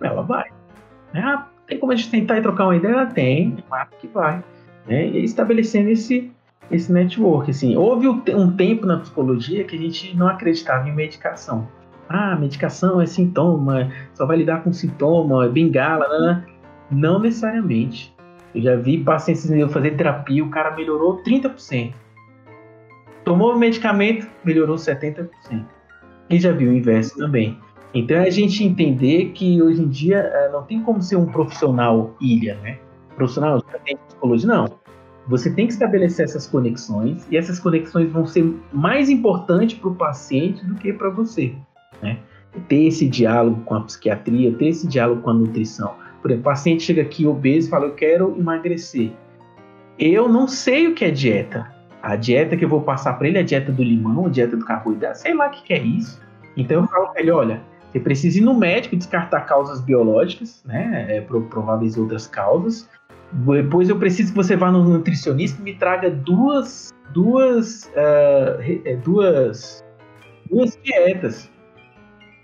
Ela 0.00 0.22
vai. 0.22 0.48
Né? 1.12 1.20
Ah, 1.22 1.46
tem 1.66 1.78
como 1.78 1.92
a 1.92 1.96
gente 1.96 2.10
tentar 2.10 2.38
e 2.38 2.42
trocar 2.42 2.64
uma 2.64 2.76
ideia? 2.76 2.92
Ela 2.92 3.06
tem, 3.06 3.56
claro 3.68 3.88
que 3.98 4.08
vai. 4.08 4.42
Né? 4.86 5.08
E 5.08 5.24
estabelecendo 5.24 5.90
esse, 5.90 6.30
esse 6.70 6.92
network. 6.92 7.50
Assim. 7.50 7.76
Houve 7.76 8.08
um 8.08 8.52
tempo 8.56 8.86
na 8.86 8.98
psicologia 8.98 9.64
que 9.64 9.76
a 9.76 9.78
gente 9.78 10.16
não 10.16 10.28
acreditava 10.28 10.88
em 10.88 10.94
medicação. 10.94 11.68
Ah, 12.08 12.34
medicação 12.34 13.00
é 13.00 13.06
sintoma, 13.06 13.88
só 14.14 14.26
vai 14.26 14.38
lidar 14.38 14.64
com 14.64 14.72
sintoma, 14.72 15.44
é 15.44 15.48
bengala, 15.48 16.08
né? 16.08 16.44
Não 16.90 17.20
necessariamente. 17.20 18.12
Eu 18.52 18.62
já 18.62 18.74
vi 18.74 18.98
pacientes 18.98 19.48
fazer 19.72 19.92
terapia, 19.92 20.44
o 20.44 20.50
cara 20.50 20.74
melhorou 20.74 21.22
30%. 21.22 21.94
Tomou 23.24 23.54
o 23.54 23.58
medicamento, 23.58 24.26
melhorou 24.44 24.74
70%. 24.74 25.28
E 26.28 26.38
já 26.40 26.50
viu 26.50 26.70
o 26.70 26.74
inverso 26.74 27.16
também. 27.16 27.56
Então 27.94 28.16
é 28.16 28.26
a 28.26 28.30
gente 28.30 28.64
entender 28.64 29.26
que 29.26 29.62
hoje 29.62 29.82
em 29.82 29.88
dia 29.88 30.18
eh, 30.18 30.50
não 30.52 30.62
tem 30.62 30.82
como 30.82 31.02
ser 31.02 31.16
um 31.16 31.26
profissional 31.26 32.14
ilha, 32.20 32.56
né? 32.62 32.78
Profissional 33.20 33.60
tem 33.84 33.98
psicologia, 34.08 34.48
não. 34.48 34.66
Você 35.28 35.50
tem 35.50 35.66
que 35.66 35.74
estabelecer 35.74 36.24
essas 36.24 36.46
conexões 36.46 37.26
e 37.30 37.36
essas 37.36 37.60
conexões 37.60 38.10
vão 38.10 38.26
ser 38.26 38.50
mais 38.72 39.10
importantes 39.10 39.78
para 39.78 39.90
o 39.90 39.94
paciente 39.94 40.64
do 40.64 40.74
que 40.76 40.90
para 40.90 41.10
você, 41.10 41.54
né? 42.02 42.18
Ter 42.66 42.86
esse 42.86 43.06
diálogo 43.06 43.62
com 43.64 43.74
a 43.74 43.82
psiquiatria, 43.82 44.54
ter 44.54 44.68
esse 44.68 44.88
diálogo 44.88 45.20
com 45.20 45.30
a 45.30 45.34
nutrição. 45.34 45.92
Por 46.22 46.30
exemplo, 46.30 46.40
o 46.40 46.44
paciente 46.44 46.82
chega 46.82 47.02
aqui 47.02 47.26
obeso 47.26 47.68
e 47.68 47.70
fala: 47.70 47.84
Eu 47.84 47.94
quero 47.94 48.34
emagrecer. 48.38 49.12
Eu 49.98 50.26
não 50.26 50.48
sei 50.48 50.88
o 50.88 50.94
que 50.94 51.04
é 51.04 51.10
dieta. 51.10 51.70
A 52.02 52.16
dieta 52.16 52.56
que 52.56 52.64
eu 52.64 52.70
vou 52.70 52.80
passar 52.80 53.18
para 53.18 53.28
ele 53.28 53.36
é 53.36 53.42
a 53.42 53.44
dieta 53.44 53.70
do 53.70 53.82
limão, 53.82 54.26
a 54.26 54.30
dieta 54.30 54.56
do 54.56 54.64
carboidrato, 54.64 55.18
sei 55.18 55.34
lá 55.34 55.48
o 55.48 55.50
que, 55.50 55.62
que 55.62 55.74
é 55.74 55.82
isso. 55.82 56.18
Então 56.56 56.80
eu 56.80 56.88
falo 56.88 57.08
para 57.08 57.20
ele: 57.20 57.30
olha, 57.30 57.60
Você 57.90 58.00
precisa 58.00 58.38
ir 58.38 58.42
no 58.42 58.54
médico 58.54 58.96
descartar 58.96 59.40
causas 59.42 59.80
biológicas, 59.80 60.62
né? 60.64 61.06
É, 61.08 61.20
prováveis 61.20 61.96
outras 61.98 62.26
causas. 62.26 62.88
Depois 63.32 63.88
eu 63.88 63.98
preciso 63.98 64.32
que 64.32 64.36
você 64.36 64.56
vá 64.56 64.70
no 64.70 64.82
nutricionista 64.82 65.60
e 65.60 65.64
me 65.64 65.74
traga 65.74 66.10
duas, 66.10 66.92
duas, 67.12 67.84
uh, 67.94 68.96
duas, 69.04 69.84
duas 70.48 70.78
dietas 70.82 71.50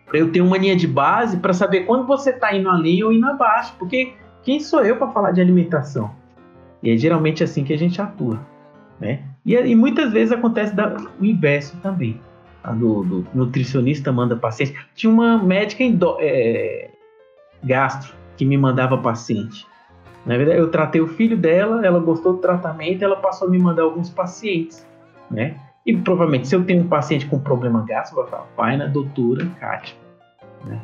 para 0.06 0.18
eu 0.18 0.30
ter 0.30 0.40
uma 0.40 0.56
linha 0.56 0.76
de 0.76 0.86
base 0.86 1.36
para 1.36 1.52
saber 1.52 1.80
quando 1.80 2.06
você 2.06 2.30
está 2.30 2.54
indo 2.54 2.68
além 2.68 3.02
ou 3.02 3.12
indo 3.12 3.26
abaixo, 3.26 3.74
porque 3.78 4.14
quem 4.42 4.60
sou 4.60 4.84
eu 4.84 4.96
para 4.96 5.10
falar 5.10 5.32
de 5.32 5.40
alimentação? 5.40 6.10
E 6.82 6.90
é 6.90 6.96
geralmente 6.96 7.42
assim 7.42 7.64
que 7.64 7.72
a 7.72 7.78
gente 7.78 8.00
atua, 8.00 8.40
né? 9.00 9.24
E, 9.44 9.54
e 9.54 9.74
muitas 9.74 10.12
vezes 10.12 10.30
acontece 10.30 10.74
da, 10.74 10.96
o 11.20 11.24
inverso 11.24 11.76
também. 11.78 12.20
Do, 12.72 13.02
do, 13.04 13.26
nutricionista 13.34 14.12
manda 14.12 14.36
paciente. 14.36 14.74
Tinha 14.94 15.12
uma 15.12 15.38
médica 15.38 15.82
em 15.82 15.94
do, 15.94 16.16
é, 16.20 16.90
gastro 17.62 18.14
que 18.36 18.44
me 18.44 18.56
mandava 18.56 18.98
paciente. 18.98 19.66
Na 20.24 20.36
verdade, 20.36 20.58
eu 20.58 20.70
tratei 20.70 21.00
o 21.00 21.06
filho 21.06 21.36
dela, 21.36 21.86
ela 21.86 22.00
gostou 22.00 22.34
do 22.34 22.38
tratamento, 22.40 23.02
ela 23.02 23.16
passou 23.16 23.46
a 23.46 23.50
me 23.50 23.58
mandar 23.58 23.82
alguns 23.82 24.10
pacientes, 24.10 24.84
né? 25.30 25.56
E 25.86 25.96
provavelmente, 25.96 26.48
se 26.48 26.56
eu 26.56 26.64
tenho 26.64 26.82
um 26.82 26.88
paciente 26.88 27.26
com 27.26 27.38
problema 27.38 27.84
gastro, 27.86 28.26
falar, 28.26 28.48
vai 28.56 28.76
na 28.76 28.86
doutora 28.86 29.46
Kátia, 29.60 29.94
né? 30.64 30.80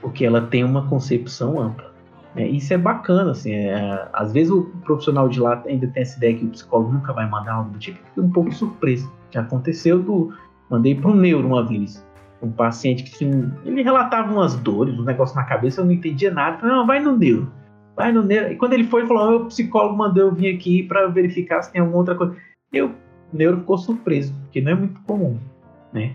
Porque 0.00 0.24
ela 0.24 0.40
tem 0.40 0.64
uma 0.64 0.88
concepção 0.88 1.60
ampla. 1.60 1.90
Né? 2.34 2.48
Isso 2.48 2.72
é 2.72 2.78
bacana, 2.78 3.32
assim. 3.32 3.52
É, 3.52 4.08
às 4.12 4.32
vezes 4.32 4.50
o 4.50 4.62
profissional 4.84 5.28
de 5.28 5.40
lá 5.40 5.62
ainda 5.66 5.86
tem 5.88 6.02
essa 6.02 6.16
ideia 6.16 6.36
que 6.36 6.44
o 6.44 6.48
psicólogo 6.48 6.92
nunca 6.92 7.12
vai 7.12 7.28
mandar 7.28 7.54
algo 7.54 7.70
do 7.70 7.78
tipo, 7.78 7.98
fica 7.98 8.20
um 8.20 8.30
pouco 8.30 8.52
surpreso. 8.52 9.12
Que 9.30 9.38
aconteceu 9.38 10.02
do. 10.02 10.32
Mandei 10.70 10.94
para 10.94 11.10
um 11.10 11.14
neuro 11.14 11.46
uma 11.46 11.66
vez. 11.66 12.06
Um 12.40 12.50
paciente 12.50 13.02
que 13.02 13.18
tinha. 13.18 13.54
Ele 13.64 13.82
relatava 13.82 14.32
umas 14.32 14.54
dores, 14.56 14.98
um 14.98 15.04
negócio 15.04 15.36
na 15.36 15.44
cabeça, 15.44 15.80
eu 15.80 15.84
não 15.84 15.92
entendia 15.92 16.30
nada. 16.30 16.58
Falei, 16.58 16.74
não, 16.74 16.86
vai 16.86 17.00
no 17.00 17.16
neuro. 17.16 17.52
Vai 17.96 18.12
no 18.12 18.22
neuro. 18.22 18.52
E 18.52 18.56
quando 18.56 18.72
ele 18.72 18.84
foi, 18.84 19.02
ele 19.02 19.08
falou: 19.08 19.42
o 19.42 19.46
psicólogo 19.46 19.96
mandou 19.96 20.22
eu 20.22 20.34
vir 20.34 20.54
aqui 20.54 20.82
para 20.84 21.06
verificar 21.08 21.60
se 21.60 21.72
tem 21.72 21.80
alguma 21.80 21.98
outra 21.98 22.14
coisa. 22.14 22.34
Eu, 22.72 22.94
o 23.32 23.36
neuro 23.36 23.58
ficou 23.58 23.76
surpreso, 23.76 24.32
porque 24.42 24.60
não 24.60 24.72
é 24.72 24.74
muito 24.74 25.00
comum, 25.02 25.36
né? 25.92 26.14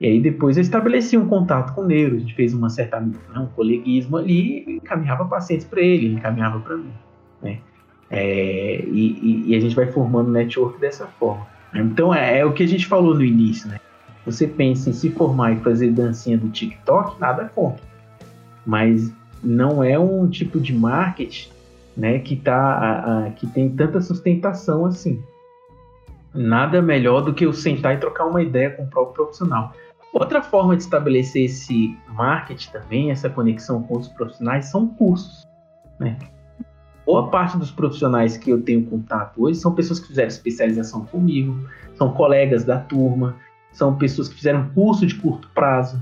E 0.00 0.06
aí 0.06 0.20
depois 0.20 0.56
eu 0.56 0.60
estabeleci 0.60 1.16
um 1.16 1.26
contato 1.26 1.74
com 1.74 1.82
o 1.82 1.86
neuro, 1.86 2.16
a 2.16 2.18
gente 2.18 2.34
fez 2.34 2.52
uma 2.52 2.68
certa 2.68 3.00
né, 3.00 3.14
um 3.36 3.46
coleguismo 3.46 4.16
ali, 4.16 4.64
encaminhava 4.68 5.24
pacientes 5.24 5.66
para 5.66 5.80
ele, 5.80 6.06
ele 6.06 6.14
encaminhava 6.16 6.60
para 6.60 6.76
mim, 6.76 6.92
né? 7.42 7.58
É, 8.10 8.84
e, 8.86 9.44
e, 9.46 9.56
a 9.56 9.60
gente 9.60 9.74
vai 9.74 9.86
formando 9.86 10.30
network 10.30 10.78
dessa 10.78 11.06
forma. 11.06 11.46
Né? 11.72 11.80
Então 11.80 12.14
é, 12.14 12.40
é, 12.40 12.44
o 12.44 12.52
que 12.52 12.62
a 12.62 12.68
gente 12.68 12.86
falou 12.86 13.14
no 13.14 13.24
início, 13.24 13.68
né? 13.68 13.80
Você 14.24 14.46
pensa 14.46 14.90
em 14.90 14.92
se 14.92 15.10
formar 15.10 15.52
e 15.52 15.60
fazer 15.60 15.90
dancinha 15.90 16.38
do 16.38 16.48
TikTok, 16.48 17.20
nada 17.20 17.50
contra. 17.54 17.84
Mas 18.64 19.12
não 19.42 19.84
é 19.84 19.98
um 19.98 20.28
tipo 20.28 20.58
de 20.58 20.74
marketing 20.74 21.50
né, 21.96 22.18
que, 22.18 22.34
tá, 22.34 22.56
a, 22.56 23.26
a, 23.26 23.30
que 23.30 23.46
tem 23.46 23.68
tanta 23.68 24.00
sustentação 24.00 24.86
assim. 24.86 25.22
Nada 26.34 26.82
melhor 26.82 27.20
do 27.20 27.32
que 27.32 27.44
eu 27.44 27.52
sentar 27.52 27.94
e 27.94 27.98
trocar 27.98 28.26
uma 28.26 28.42
ideia 28.42 28.70
com 28.70 28.84
o 28.84 28.86
próprio 28.86 29.14
profissional. 29.14 29.72
Outra 30.12 30.42
forma 30.42 30.76
de 30.76 30.82
estabelecer 30.82 31.44
esse 31.44 31.96
marketing 32.08 32.70
também, 32.70 33.10
essa 33.10 33.28
conexão 33.28 33.82
com 33.82 33.98
os 33.98 34.08
profissionais, 34.08 34.66
são 34.66 34.88
cursos. 34.88 35.46
Né? 35.98 36.16
Boa 37.04 37.28
parte 37.28 37.58
dos 37.58 37.70
profissionais 37.70 38.36
que 38.36 38.50
eu 38.50 38.62
tenho 38.62 38.84
contato 38.86 39.42
hoje 39.42 39.58
são 39.58 39.74
pessoas 39.74 40.00
que 40.00 40.08
fizeram 40.08 40.28
especialização 40.28 41.04
comigo, 41.04 41.68
são 41.96 42.12
colegas 42.12 42.64
da 42.64 42.78
turma, 42.78 43.36
são 43.74 43.96
pessoas 43.96 44.28
que 44.28 44.36
fizeram 44.36 44.70
curso 44.74 45.04
de 45.04 45.14
curto 45.16 45.50
prazo, 45.54 46.00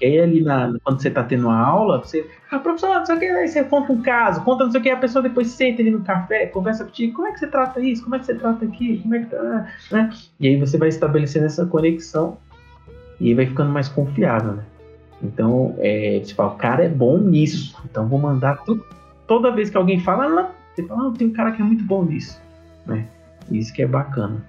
e 0.00 0.06
aí 0.06 0.18
ali 0.18 0.42
na, 0.42 0.72
quando 0.82 1.00
você 1.00 1.08
está 1.08 1.22
tendo 1.22 1.46
uma 1.46 1.58
aula, 1.58 1.98
você. 1.98 2.26
Ah, 2.50 2.58
professor, 2.58 2.88
não 2.88 3.04
sei 3.04 3.16
o 3.16 3.18
que, 3.18 3.26
aí 3.26 3.46
você 3.46 3.62
conta 3.62 3.92
um 3.92 4.00
caso, 4.00 4.42
conta 4.42 4.64
não 4.64 4.72
sei 4.72 4.80
o 4.80 4.82
que, 4.82 4.90
a 4.90 4.96
pessoa 4.96 5.22
depois 5.22 5.48
senta 5.48 5.82
ali 5.82 5.90
no 5.90 6.00
café, 6.00 6.46
conversa 6.46 6.84
contigo, 6.84 7.14
como 7.14 7.28
é 7.28 7.32
que 7.32 7.38
você 7.38 7.46
trata 7.46 7.80
isso? 7.80 8.02
Como 8.02 8.16
é 8.16 8.18
que 8.18 8.26
você 8.26 8.34
trata 8.34 8.64
aquilo? 8.64 9.02
Como 9.02 9.14
é 9.14 9.18
que 9.18 9.26
tá? 9.26 9.66
Né? 9.92 10.10
E 10.40 10.48
aí 10.48 10.56
você 10.56 10.78
vai 10.78 10.88
estabelecendo 10.88 11.46
essa 11.46 11.66
conexão 11.66 12.38
e 13.20 13.28
aí 13.28 13.34
vai 13.34 13.46
ficando 13.46 13.70
mais 13.70 13.88
confiável, 13.88 14.54
né? 14.54 14.64
Então, 15.22 15.74
é, 15.78 16.20
você 16.24 16.34
fala, 16.34 16.52
o 16.52 16.56
cara 16.56 16.84
é 16.84 16.88
bom 16.88 17.18
nisso, 17.18 17.76
então 17.84 18.08
vou 18.08 18.18
mandar 18.18 18.56
tudo. 18.64 18.82
Toda 19.26 19.52
vez 19.52 19.68
que 19.68 19.76
alguém 19.76 20.00
fala, 20.00 20.24
ah, 20.24 20.50
você 20.74 20.82
fala, 20.84 21.08
ah, 21.08 21.14
tem 21.16 21.28
um 21.28 21.32
cara 21.32 21.52
que 21.52 21.60
é 21.60 21.64
muito 21.64 21.84
bom 21.84 22.04
nisso, 22.04 22.40
né? 22.86 23.06
Isso 23.50 23.72
que 23.72 23.82
é 23.82 23.86
bacana. 23.86 24.42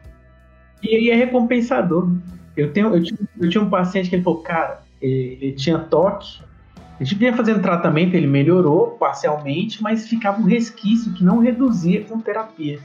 E 0.82 0.96
aí 0.96 1.10
é 1.10 1.16
recompensador. 1.16 2.10
Eu, 2.56 2.72
tenho, 2.74 2.94
eu, 2.94 3.04
tinha, 3.04 3.20
eu 3.40 3.50
tinha 3.50 3.64
um 3.64 3.70
paciente 3.70 4.10
que 4.10 4.16
ele 4.16 4.24
falou, 4.24 4.42
cara, 4.42 4.82
ele 5.02 5.54
tinha 5.54 5.80
toque. 5.80 6.42
A 7.00 7.04
gente 7.04 7.16
vinha 7.16 7.36
fazendo 7.36 7.62
tratamento, 7.62 8.14
ele 8.14 8.28
melhorou 8.28 8.92
parcialmente, 8.92 9.82
mas 9.82 10.08
ficava 10.08 10.40
um 10.40 10.46
resquício 10.46 11.14
que 11.14 11.24
não 11.24 11.40
reduzia 11.40 12.04
com 12.04 12.20
terapia. 12.20 12.80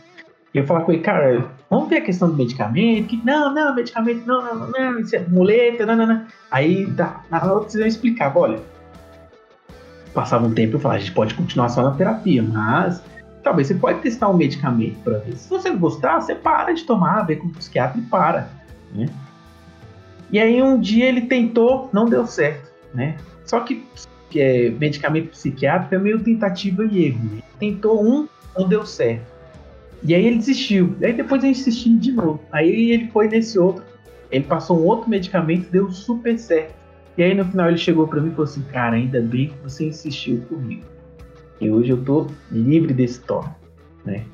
E 0.55 0.59
eu 0.59 0.67
falava 0.67 0.87
com 0.87 0.93
ele, 0.93 1.03
cara, 1.03 1.51
vamos 1.69 1.91
ver 1.91 1.99
a 1.99 2.01
questão 2.01 2.31
do 2.31 2.37
medicamento. 2.37 3.09
Que, 3.09 3.21
não, 3.23 3.53
não, 3.53 3.75
medicamento, 3.75 4.27
não, 4.27 4.43
não, 4.43 4.71
não, 4.71 5.01
isso 5.01 5.15
é 5.15 5.19
muleta, 5.21 5.85
não, 5.85 5.97
não, 5.97 6.07
não. 6.07 6.25
Aí, 6.51 6.91
tá, 6.93 7.23
na 7.31 7.45
hora 7.45 7.67
eu 7.75 7.87
explicava, 7.87 8.39
olha, 8.39 8.61
passava 10.15 10.47
um 10.47 10.55
tempo 10.55 10.73
e 10.73 10.75
eu 10.77 10.81
falava, 10.81 10.99
a 10.99 11.03
gente 11.03 11.13
pode 11.13 11.35
continuar 11.35 11.69
só 11.69 11.83
na 11.83 11.91
terapia, 11.91 12.43
mas 12.43 13.03
talvez 13.43 13.69
você 13.69 13.75
pode 13.75 14.01
testar 14.01 14.31
um 14.31 14.37
medicamento 14.37 14.97
para 15.05 15.19
ver. 15.19 15.37
Se 15.37 15.51
você 15.51 15.69
não 15.69 15.79
gostar, 15.79 16.21
você 16.21 16.35
para 16.35 16.73
de 16.73 16.85
tomar, 16.85 17.23
vê 17.27 17.37
com 17.37 17.49
o 17.49 17.51
psiquiatra 17.51 18.01
e 18.01 18.03
para, 18.03 18.49
né? 18.95 19.07
E 20.31 20.39
aí 20.39 20.63
um 20.63 20.81
dia 20.81 21.07
ele 21.07 21.23
tentou, 21.23 21.89
não 21.93 22.07
deu 22.07 22.27
certo, 22.27 22.73
né? 22.95 23.17
Só 23.45 23.61
que, 23.61 23.85
é, 24.35 24.71
medicamento 24.71 25.31
psiquiátrico 25.31 25.95
é 25.95 25.99
meio 25.99 26.23
tentativa 26.23 26.85
e 26.85 27.07
erro. 27.07 27.25
Né? 27.25 27.43
Tentou 27.59 28.05
um, 28.05 28.29
não 28.59 28.69
deu 28.69 28.85
certo. 28.85 29.37
E 30.03 30.15
aí 30.15 30.27
ele 30.27 30.39
desistiu. 30.39 30.95
Aí 31.03 31.13
depois 31.13 31.43
eu 31.43 31.51
insisti 31.51 31.97
de 31.97 32.13
novo. 32.13 32.41
Aí 32.53 32.91
ele 32.91 33.09
foi 33.09 33.29
nesse 33.29 33.59
outro. 33.59 33.83
Ele 34.31 34.45
passou 34.45 34.79
um 34.79 34.85
outro 34.85 35.09
medicamento, 35.09 35.71
deu 35.71 35.91
super 35.91 36.39
certo. 36.39 36.75
E 37.17 37.23
aí 37.23 37.35
no 37.35 37.45
final 37.45 37.69
ele 37.69 37.79
chegou 37.79 38.07
para 38.07 38.21
mim 38.21 38.29
e 38.29 38.31
falou 38.33 38.45
assim: 38.45 38.63
Cara, 38.73 38.97
ainda 38.97 39.21
bem 39.21 39.49
que 39.49 39.59
você 39.63 39.87
insistiu 39.87 40.41
comigo. 40.49 40.85
E 41.61 41.71
hoje 41.71 41.91
eu 41.91 42.05
tô 42.05 42.27
livre 42.51 42.93
desse 42.93 43.21
toque, 43.21 43.49
né? 44.05 44.25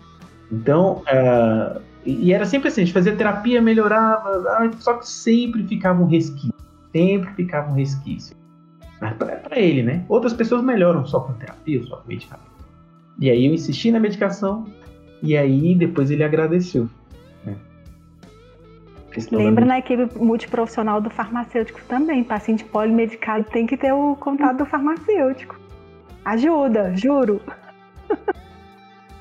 Então, 0.51 1.03
uh, 1.03 1.81
e 2.05 2.33
era 2.33 2.45
sempre 2.45 2.69
assim, 2.69 2.83
a 2.83 2.85
gente 2.85 2.95
fazia 2.95 3.15
terapia, 3.15 3.63
melhorava, 3.63 4.31
ah, 4.49 4.71
só 4.79 4.95
que 4.95 5.09
sempre 5.09 5.63
ficava 5.65 6.03
um 6.03 6.07
resquício. 6.07 6.53
Sempre 6.91 7.33
ficava 7.35 7.71
um 7.71 7.75
resquício. 7.75 8.37
Mas 9.01 9.15
para 9.15 9.59
ele, 9.59 9.83
né? 9.83 10.05
Outras 10.09 10.33
pessoas 10.33 10.63
melhoram 10.63 11.05
só 11.07 11.21
com 11.21 11.33
terapia, 11.35 11.83
só 11.85 11.97
com 11.97 12.09
medicamento. 12.09 12.51
E 13.21 13.31
aí 13.31 13.47
eu 13.47 13.55
insisti 13.55 13.91
na 13.91 14.01
medicação, 14.01 14.67
e 15.23 15.37
aí 15.37 15.75
depois 15.75 16.11
ele 16.11 16.25
agradeceu. 16.25 16.89
Né? 17.45 17.57
Lembra 19.31 19.65
na 19.65 19.79
equipe 19.79 20.09
multiprofissional 20.19 21.01
do 21.01 21.11
farmacêutico 21.11 21.81
também. 21.89 22.25
Paciente 22.25 22.65
polimedicado 22.65 23.45
tem 23.45 23.67
que 23.67 23.77
ter 23.77 23.93
o 23.93 24.17
contato 24.17 24.59
do 24.59 24.67
farmacêutico. 24.67 25.59
Ajuda, 26.25 26.97
juro. 26.97 27.41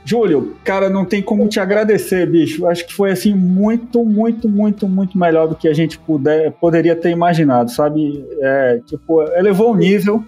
Júlio, 0.03 0.55
cara, 0.63 0.89
não 0.89 1.05
tem 1.05 1.21
como 1.21 1.47
te 1.47 1.59
agradecer, 1.59 2.25
bicho. 2.25 2.65
Acho 2.67 2.85
que 2.85 2.93
foi 2.93 3.11
assim 3.11 3.33
muito, 3.33 4.03
muito, 4.03 4.49
muito, 4.49 4.87
muito 4.87 5.17
melhor 5.17 5.47
do 5.47 5.55
que 5.55 5.67
a 5.67 5.73
gente 5.73 5.97
puder, 5.99 6.51
poderia 6.53 6.95
ter 6.95 7.11
imaginado, 7.11 7.71
sabe? 7.71 8.25
É, 8.41 8.79
tipo, 8.85 9.21
elevou 9.33 9.71
o 9.71 9.75
nível 9.75 10.23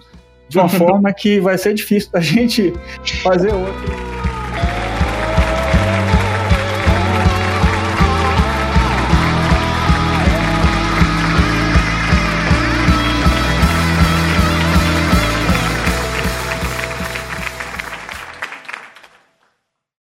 de 0.48 0.58
uma 0.58 0.68
forma 0.70 1.12
que 1.12 1.40
vai 1.40 1.58
ser 1.58 1.74
difícil 1.74 2.10
da 2.12 2.20
gente 2.20 2.72
fazer 3.22 3.52
outra. 3.52 4.23